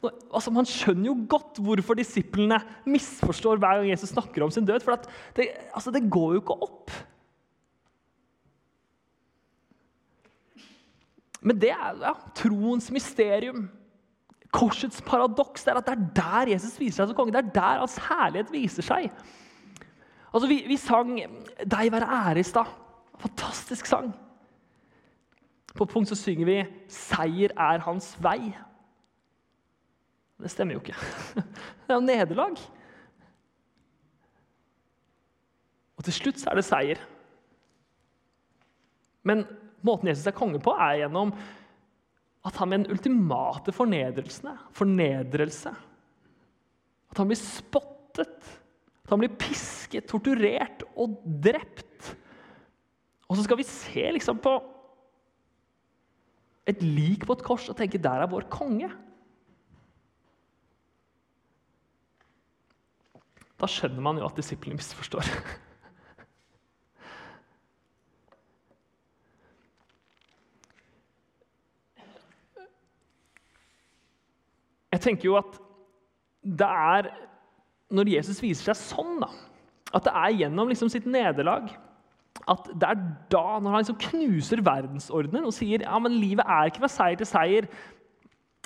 Altså, 0.05 0.51
man 0.53 0.67
skjønner 0.69 1.07
jo 1.07 1.13
godt 1.31 1.57
hvorfor 1.65 1.97
disiplene 1.97 2.59
misforstår 2.85 3.57
hver 3.57 3.79
gang 3.79 3.87
Jesus 3.89 4.11
snakker 4.11 4.43
om 4.45 4.51
sin 4.53 4.67
død. 4.67 4.83
For 4.85 4.99
det, 5.33 5.47
altså, 5.73 5.89
det 5.95 6.03
går 6.13 6.35
jo 6.35 6.41
ikke 6.43 6.57
opp. 6.61 6.93
Men 11.45 11.57
det 11.61 11.71
er 11.73 12.03
ja, 12.03 12.13
troens 12.37 12.91
mysterium. 12.93 13.63
Korsets 14.53 15.01
paradoks 15.05 15.65
er 15.67 15.79
at 15.79 15.87
det 15.87 15.95
er 15.95 16.05
der 16.19 16.53
Jesus 16.53 16.77
viser 16.79 17.01
seg 17.01 17.09
som 17.09 17.17
konge. 17.17 17.33
Det 17.33 17.41
er 17.41 17.55
der 17.55 17.81
hans 17.81 17.97
herlighet 18.05 18.53
viser 18.53 18.85
seg. 18.85 19.09
Altså, 20.35 20.49
vi, 20.51 20.59
vi 20.67 20.77
sang 20.77 21.15
'Deg 21.15 21.91
være 21.95 22.11
ære' 22.19 22.43
i 22.43 22.45
stad. 22.45 22.71
Fantastisk 23.25 23.89
sang. 23.89 24.13
På 25.75 25.85
punkt 25.85 26.09
så 26.09 26.15
synger 26.15 26.45
vi 26.45 26.57
'Seier 26.87 27.51
er 27.57 27.83
hans 27.83 28.15
vei'. 28.15 28.55
Det 30.41 30.51
stemmer 30.51 30.75
jo 30.75 30.81
ikke. 30.83 30.95
Det 31.85 31.93
er 31.93 31.99
jo 31.99 32.03
nederlag. 32.03 32.57
Og 35.95 36.03
til 36.03 36.13
slutt 36.13 36.41
så 36.41 36.51
er 36.51 36.59
det 36.59 36.65
seier. 36.67 36.99
Men 39.23 39.45
måten 39.85 40.11
Jesus 40.11 40.27
er 40.27 40.35
konge 40.35 40.59
på, 40.59 40.73
er 40.75 40.99
gjennom 41.05 41.31
at 42.45 42.59
han 42.59 42.69
med 42.69 42.83
den 42.83 42.93
ultimate 42.93 43.73
fornedrelsen 43.73 44.51
fornedrelse 44.75 45.71
At 47.09 47.17
han 47.17 47.29
blir 47.31 47.39
spottet, 47.39 48.51
at 49.05 49.09
han 49.09 49.21
blir 49.21 49.33
pisket, 49.39 50.05
torturert 50.09 50.83
og 50.95 51.15
drept. 51.23 52.11
Og 53.29 53.37
så 53.37 53.45
skal 53.45 53.57
vi 53.57 53.65
se 53.65 54.11
liksom 54.11 54.37
på 54.43 54.59
et 56.65 56.81
lik 56.81 57.25
på 57.27 57.35
et 57.37 57.43
kors 57.45 57.67
og 57.69 57.77
tenke 57.77 58.01
der 58.01 58.23
er 58.23 58.31
vår 58.31 58.47
konge. 58.49 58.89
Da 63.55 63.69
skjønner 63.69 64.03
man 64.03 64.17
jo 64.19 64.25
at 64.27 64.37
disiplene 64.37 64.79
misforstår. 64.79 65.29
Jeg 74.95 75.03
tenker 75.03 75.27
jo 75.27 75.35
at 75.37 75.57
det 76.45 76.67
er 76.67 77.09
når 77.95 78.09
Jesus 78.15 78.39
viser 78.41 78.71
seg 78.71 78.77
sånn, 78.79 79.17
da, 79.21 79.27
at 79.93 80.05
det 80.07 80.13
er 80.17 80.37
gjennom 80.39 80.69
liksom 80.71 80.89
sitt 80.91 81.05
nederlag 81.09 81.67
at 82.51 82.67
det 82.77 82.87
er 82.87 83.01
da, 83.33 83.57
når 83.57 83.73
han 83.73 83.81
liksom 83.81 84.01
knuser 84.03 84.61
verdensordenen 84.65 85.47
og 85.49 85.53
sier 85.55 85.81
ja, 85.85 85.97
men 86.01 86.17
livet 86.21 86.45
er 86.45 86.69
ikke 86.69 86.83
fra 86.83 86.91
seier 86.93 87.17
til 87.17 87.29
seier 87.29 87.69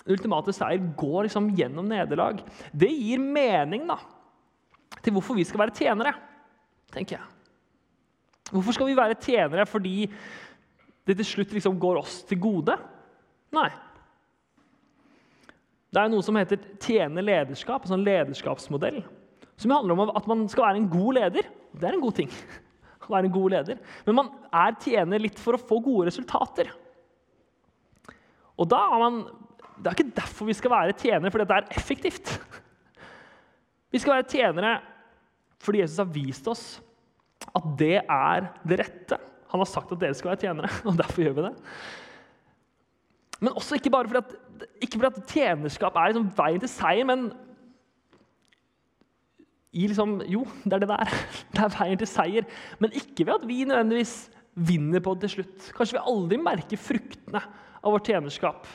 ultimate 0.09 0.53
seier 0.55 0.83
går 0.97 1.27
liksom 1.27 1.49
gjennom 1.57 1.89
nederlag. 1.89 2.39
Det 2.71 2.89
gir 2.91 3.21
mening 3.21 3.87
da, 3.89 3.99
til 5.03 5.15
hvorfor 5.15 5.37
vi 5.37 5.45
skal 5.47 5.65
være 5.65 5.75
tjenere, 5.75 6.13
tenker 6.93 7.17
jeg. 7.17 7.27
Hvorfor 8.49 8.75
skal 8.75 8.89
vi 8.89 8.97
være 8.97 9.19
tjenere 9.21 9.67
fordi 9.69 10.07
det 11.05 11.17
til 11.19 11.27
slutt 11.27 11.53
liksom 11.53 11.77
går 11.81 12.01
oss 12.01 12.21
til 12.29 12.39
gode? 12.41 12.75
Nei. 13.55 13.69
Det 15.89 16.01
er 16.01 16.09
noe 16.11 16.25
som 16.25 16.37
heter 16.37 16.61
tjene 16.81 17.21
lederskap, 17.25 17.85
en 17.85 17.95
sånn 17.95 18.05
lederskapsmodell. 18.05 19.01
Som 19.59 19.73
handler 19.73 19.97
om 19.97 20.11
at 20.13 20.27
man 20.29 20.43
skal 20.49 20.67
være 20.67 20.81
en 20.81 20.89
god 20.89 21.17
leder. 21.17 21.47
Det 21.73 21.85
er 21.85 21.97
en 21.97 22.03
god 22.03 22.17
ting 22.21 22.33
å 23.09 23.15
være 23.17 23.29
en 23.29 23.35
god 23.35 23.55
leder. 23.55 23.79
Men 24.05 24.17
man 24.21 24.31
er 24.61 24.77
tjener 24.83 25.21
litt 25.21 25.39
for 25.41 25.57
å 25.57 25.61
få 25.61 25.79
gode 25.83 26.09
resultater. 26.09 26.71
Og 28.59 28.67
da 28.69 28.81
er 28.89 29.03
man, 29.05 29.21
Det 29.79 29.87
er 29.87 29.95
ikke 29.95 30.17
derfor 30.17 30.49
vi 30.49 30.57
skal 30.57 30.71
være 30.73 30.95
tjenere, 30.99 31.31
fordi 31.31 31.45
det 31.47 31.55
er 31.55 31.77
effektivt. 31.79 32.33
Vi 33.91 33.99
skal 34.01 34.17
være 34.17 34.27
tjenere 34.27 34.73
fordi 35.59 35.81
Jesus 35.81 35.99
har 35.99 36.09
vist 36.11 36.47
oss 36.51 36.63
at 37.55 37.65
det 37.79 37.97
er 38.03 38.49
det 38.67 38.77
rette. 38.79 39.17
Han 39.51 39.63
har 39.63 39.69
sagt 39.69 39.91
at 39.91 40.01
dere 40.01 40.15
skal 40.15 40.33
være 40.33 40.43
tjenere, 40.43 40.69
og 40.87 40.97
derfor 40.99 41.23
gjør 41.23 41.37
vi 41.37 41.45
det. 41.47 41.53
Men 43.39 43.55
også 43.55 43.79
ikke 43.79 43.91
bare 43.93 44.11
fordi 44.11 44.21
at, 44.21 44.67
ikke 44.83 44.99
fordi 44.99 45.09
at 45.09 45.31
tjenerskap 45.31 45.95
er 45.95 46.11
liksom 46.11 46.29
veien 46.37 46.63
til 46.63 46.71
seier, 46.71 47.07
men 47.07 47.29
i 49.79 49.87
liksom, 49.87 50.19
Jo, 50.27 50.43
det 50.65 50.75
er 50.75 50.83
det 50.83 50.91
der. 50.91 51.15
Det 51.55 51.63
er 51.63 51.73
veien 51.77 52.01
til 52.01 52.11
seier. 52.11 52.51
Men 52.79 52.95
ikke 52.97 53.25
ved 53.25 53.39
at 53.39 53.47
vi 53.47 53.63
nødvendigvis 53.63 54.17
vinner 54.59 55.03
på 55.03 55.15
det 55.15 55.27
til 55.27 55.39
slutt. 55.39 55.71
Kanskje 55.77 55.97
vi 55.97 56.05
aldri 56.11 56.39
merker 56.41 56.81
fruktene 56.81 57.41
av 57.79 57.93
vårt 57.95 58.09
tjenerskap. 58.09 58.67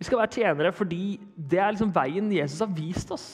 Vi 0.00 0.06
skal 0.08 0.20
være 0.20 0.34
tjenere 0.36 0.72
fordi 0.76 1.16
det 1.36 1.60
er 1.60 1.72
liksom 1.72 1.92
veien 1.94 2.32
Jesus 2.32 2.60
har 2.60 2.72
vist 2.76 3.12
oss. 3.14 3.28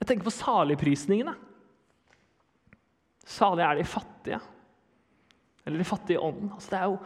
Jeg 0.00 0.08
tenker 0.08 0.24
på 0.24 0.32
saligprisningene. 0.32 1.34
Salig 3.28 3.66
er 3.66 3.76
de 3.76 3.84
fattige. 3.84 4.38
Eller 5.66 5.82
de 5.82 5.86
fattige 5.86 6.16
i 6.16 6.22
ånden. 6.24 6.48
Altså, 6.56 6.70
det 6.72 6.78
er, 6.78 6.86
jo 6.88 6.96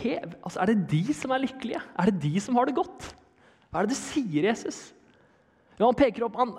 hev, 0.00 0.32
altså, 0.40 0.60
er 0.60 0.70
det 0.70 0.78
de 0.90 1.02
som 1.14 1.34
er 1.34 1.44
lykkelige? 1.44 1.82
Er 2.00 2.10
det 2.10 2.22
de 2.22 2.40
som 2.40 2.56
har 2.56 2.68
det 2.68 2.78
godt? 2.78 3.10
Hva 3.74 3.82
er 3.82 3.88
det 3.88 3.96
du 3.96 3.98
sier, 3.98 4.44
Jesus? 4.46 4.78
Ja, 5.74 5.88
han 5.88 5.96
peker 5.98 6.28
opp, 6.28 6.36
han 6.38 6.52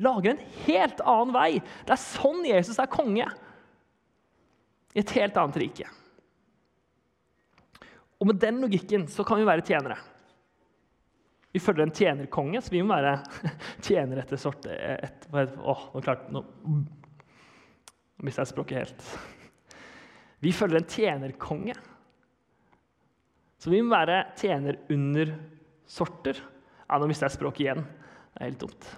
lager 0.00 0.30
en 0.32 0.40
helt 0.64 1.02
annen 1.04 1.34
vei. 1.36 1.50
Det 1.84 1.92
er 1.92 2.00
sånn 2.00 2.40
Jesus 2.48 2.80
er 2.80 2.88
konge. 2.88 3.26
I 4.96 5.02
et 5.02 5.12
helt 5.18 5.36
annet 5.36 5.58
rike. 5.60 5.90
Og 8.16 8.30
med 8.30 8.40
den 8.40 8.62
logikken 8.64 9.04
så 9.12 9.26
kan 9.28 9.42
vi 9.42 9.44
være 9.44 9.66
tjenere. 9.68 9.98
Vi 11.52 11.60
følger 11.60 11.84
en 11.84 11.94
tjenerkonge, 11.94 12.64
så 12.64 12.72
vi 12.72 12.80
må 12.80 12.96
være 12.96 13.18
tjenere 13.84 14.24
etter 14.24 14.40
sorte 14.40 14.72
et, 14.72 15.28
Åh, 15.36 15.82
nå 15.92 16.00
klarte 16.00 16.32
nå 16.32 16.46
mista 18.24 18.40
jeg 18.40 18.54
språket 18.54 18.80
helt. 18.80 19.04
Vi 20.40 20.54
følger 20.56 20.80
en 20.80 20.88
tjenerkonge. 20.88 21.76
Så 23.60 23.68
vi 23.68 23.84
må 23.84 23.92
være 23.92 24.22
tjener 24.40 24.80
under 24.92 25.36
sorter. 25.88 26.40
Ja, 26.84 26.98
nå 26.98 27.08
mista 27.08 27.28
jeg 27.28 27.36
språket 27.36 27.64
igjen. 27.64 27.84
Det 28.34 28.40
er 28.40 28.50
helt 28.50 28.60
dumt. 28.60 28.88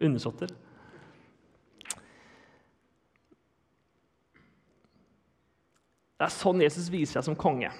Undersåtter. 0.00 0.52
Det 6.20 6.26
er 6.26 6.34
sånn 6.34 6.60
Jesus 6.60 6.90
viser 6.92 7.16
seg 7.16 7.30
som 7.30 7.38
konge. 7.38 7.70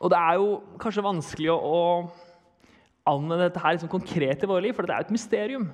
Og 0.00 0.10
det 0.10 0.18
er 0.18 0.40
jo 0.40 0.56
kanskje 0.82 1.04
vanskelig 1.06 1.52
å, 1.52 1.58
å 1.60 3.12
anvende 3.12 3.44
dette 3.44 3.62
her 3.62 3.76
liksom 3.76 3.92
konkret 3.92 4.42
i 4.42 4.50
våre 4.50 4.64
liv, 4.64 4.74
for 4.74 4.86
det 4.86 4.96
er 4.96 5.04
jo 5.04 5.10
et 5.10 5.14
mysterium. 5.14 5.68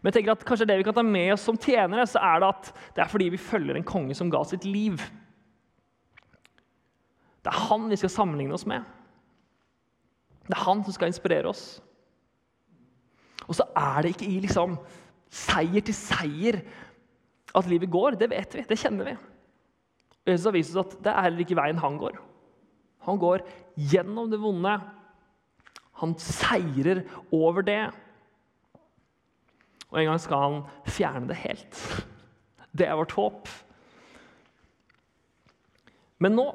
Men 0.00 0.10
jeg 0.10 0.18
tenker 0.18 0.34
at 0.34 0.44
kanskje 0.48 0.66
det 0.68 0.78
vi 0.80 0.84
kan 0.84 0.96
ta 0.96 1.04
med 1.04 1.34
oss 1.34 1.44
som 1.48 1.58
tjenere, 1.60 2.04
så 2.08 2.20
er 2.24 2.40
det 2.40 2.52
at 2.52 2.70
det 2.96 3.04
er 3.04 3.10
fordi 3.12 3.30
vi 3.32 3.40
følger 3.40 3.76
en 3.76 3.88
konge 3.88 4.16
som 4.16 4.32
ga 4.32 4.40
sitt 4.48 4.64
liv. 4.68 5.00
Det 7.40 7.52
er 7.52 7.66
han 7.68 7.88
vi 7.88 7.98
skal 8.00 8.12
sammenligne 8.12 8.56
oss 8.56 8.66
med. 8.68 8.84
Det 10.50 10.58
er 10.58 10.66
han 10.66 10.82
som 10.82 10.94
skal 10.96 11.12
inspirere 11.12 11.50
oss. 11.50 11.64
Og 13.46 13.54
så 13.58 13.66
er 13.78 14.02
det 14.02 14.14
ikke 14.14 14.28
i 14.30 14.40
liksom 14.42 14.76
seier 15.30 15.84
til 15.86 15.94
seier 15.94 16.60
at 17.54 17.68
livet 17.70 17.90
går. 17.90 18.18
Det 18.18 18.30
vet 18.30 18.56
vi, 18.58 18.66
det 18.66 18.78
kjenner 18.78 19.12
vi. 19.12 19.16
Jesus 20.26 20.48
har 20.48 20.54
vist 20.54 20.74
oss 20.74 20.90
at 20.90 20.98
det 21.06 21.12
er 21.12 21.26
heller 21.26 21.44
ikke 21.44 21.58
veien 21.58 21.80
han 21.82 21.98
går. 21.98 22.18
Han 23.06 23.18
går 23.18 23.44
gjennom 23.90 24.30
det 24.30 24.40
vonde. 24.42 24.74
Han 26.02 26.14
seirer 26.20 27.04
over 27.34 27.64
det. 27.66 27.82
Og 29.90 29.98
en 30.00 30.12
gang 30.12 30.22
skal 30.22 30.44
han 30.44 30.60
fjerne 30.86 31.30
det 31.30 31.40
helt. 31.42 31.80
Det 32.70 32.86
er 32.86 32.98
vårt 32.98 33.14
håp. 33.18 33.50
Men 36.20 36.36
nå 36.36 36.46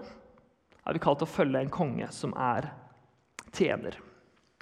er 0.86 0.96
vi 0.96 1.02
kalt 1.02 1.20
til 1.20 1.28
å 1.28 1.36
følge 1.36 1.64
en 1.64 1.74
konge 1.74 2.08
som 2.14 2.36
er 2.38 2.70
tjener. 3.56 3.98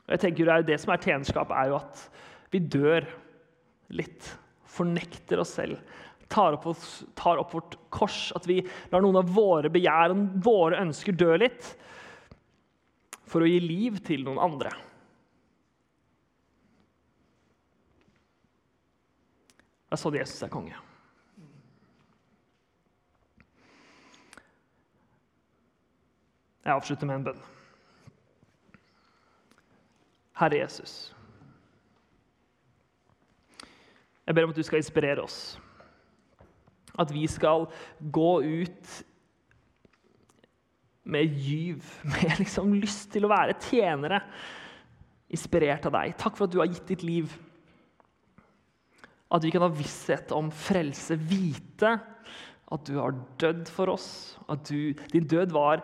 Og 0.04 0.16
jeg 0.16 0.24
tenker 0.26 0.50
det, 0.50 0.62
det 0.68 0.80
som 0.82 0.94
er 0.94 1.04
tjenerskap, 1.04 1.52
er 1.56 1.72
jo 1.72 1.80
at 1.80 2.08
vi 2.54 2.62
dør 2.62 3.08
litt. 3.96 4.30
Fornekter 4.74 5.42
oss 5.44 5.54
selv. 5.60 5.80
Tar 6.34 6.58
opp, 6.58 6.66
oss, 6.72 7.04
tar 7.18 7.40
opp 7.42 7.54
vårt 7.54 7.78
kors. 7.94 8.32
At 8.36 8.48
vi 8.50 8.62
lar 8.92 9.04
noen 9.04 9.22
av 9.22 9.30
våre 9.34 9.72
begjær 9.74 10.16
og 10.16 10.24
våre 10.44 10.82
ønsker 10.82 11.16
dø 11.18 11.36
litt. 11.40 11.74
For 13.30 13.44
å 13.44 13.50
gi 13.50 13.60
liv 13.64 14.02
til 14.06 14.26
noen 14.26 14.42
andre. 14.44 14.74
Det 19.94 19.98
er 19.98 20.02
sånn 20.02 20.16
Jesus 20.18 20.42
er 20.42 20.50
konge. 20.50 20.78
Jeg 26.64 26.72
avslutter 26.74 27.10
med 27.10 27.20
en 27.20 27.26
bønn. 27.28 27.44
Herre 30.44 30.62
Jesus. 30.64 31.14
Jeg 34.24 34.36
ber 34.36 34.46
om 34.46 34.54
at 34.54 34.60
du 34.60 34.66
skal 34.66 34.80
inspirere 34.80 35.24
oss. 35.24 35.58
At 37.00 37.12
vi 37.12 37.26
skal 37.28 37.66
gå 38.14 38.32
ut 38.44 38.92
med 41.04 41.40
gyv, 41.44 41.84
med 42.14 42.38
liksom 42.40 42.76
lyst 42.80 43.12
til 43.16 43.28
å 43.28 43.32
være 43.34 43.58
tjenere, 43.66 44.22
inspirert 45.34 45.88
av 45.90 45.98
deg. 45.98 46.16
Takk 46.20 46.38
for 46.38 46.48
at 46.48 46.54
du 46.54 46.62
har 46.62 46.72
gitt 46.72 46.88
ditt 46.94 47.04
liv. 47.08 47.34
At 49.34 49.44
vi 49.44 49.52
kan 49.52 49.66
ha 49.66 49.72
visshet 49.74 50.32
om 50.36 50.52
frelse, 50.54 51.18
vite 51.18 51.96
at 52.74 52.88
du 52.88 52.98
har 53.00 53.16
dødd 53.42 53.68
for 53.74 53.92
oss. 53.94 54.08
At 54.48 54.70
du, 54.70 54.94
din 55.12 55.28
død 55.28 55.54
var 55.56 55.84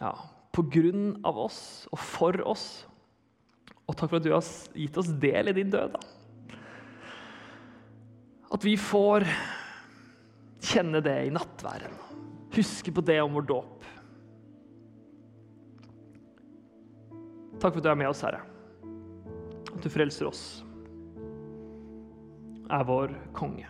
ja, 0.00 0.12
på 0.52 0.64
grunn 0.72 1.14
av 1.26 1.38
oss 1.46 1.86
og 1.92 2.02
for 2.02 2.42
oss. 2.48 2.66
Og 3.92 3.96
takk 3.98 4.08
for 4.08 4.22
at 4.22 4.24
du 4.24 4.32
har 4.32 4.46
gitt 4.72 4.96
oss 4.96 5.10
del 5.20 5.52
i 5.52 5.56
din 5.56 5.72
død. 5.72 5.92
Da. 5.92 6.56
At 8.56 8.64
vi 8.64 8.72
får 8.80 9.26
kjenne 10.62 11.02
det 11.04 11.18
i 11.26 11.32
nattværen. 11.34 11.98
Huske 12.56 12.92
på 12.92 13.04
det 13.04 13.18
om 13.20 13.36
vår 13.36 13.44
dåp. 13.50 13.88
Takk 17.60 17.68
for 17.68 17.80
at 17.82 17.84
du 17.84 17.90
er 17.92 18.00
med 18.00 18.08
oss, 18.08 18.22
Herre. 18.24 18.40
At 19.72 19.84
du 19.84 19.90
frelser 19.92 20.30
oss. 20.30 20.42
Er 22.72 22.88
vår 22.88 23.12
konge. 23.36 23.68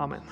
Amen. 0.00 0.24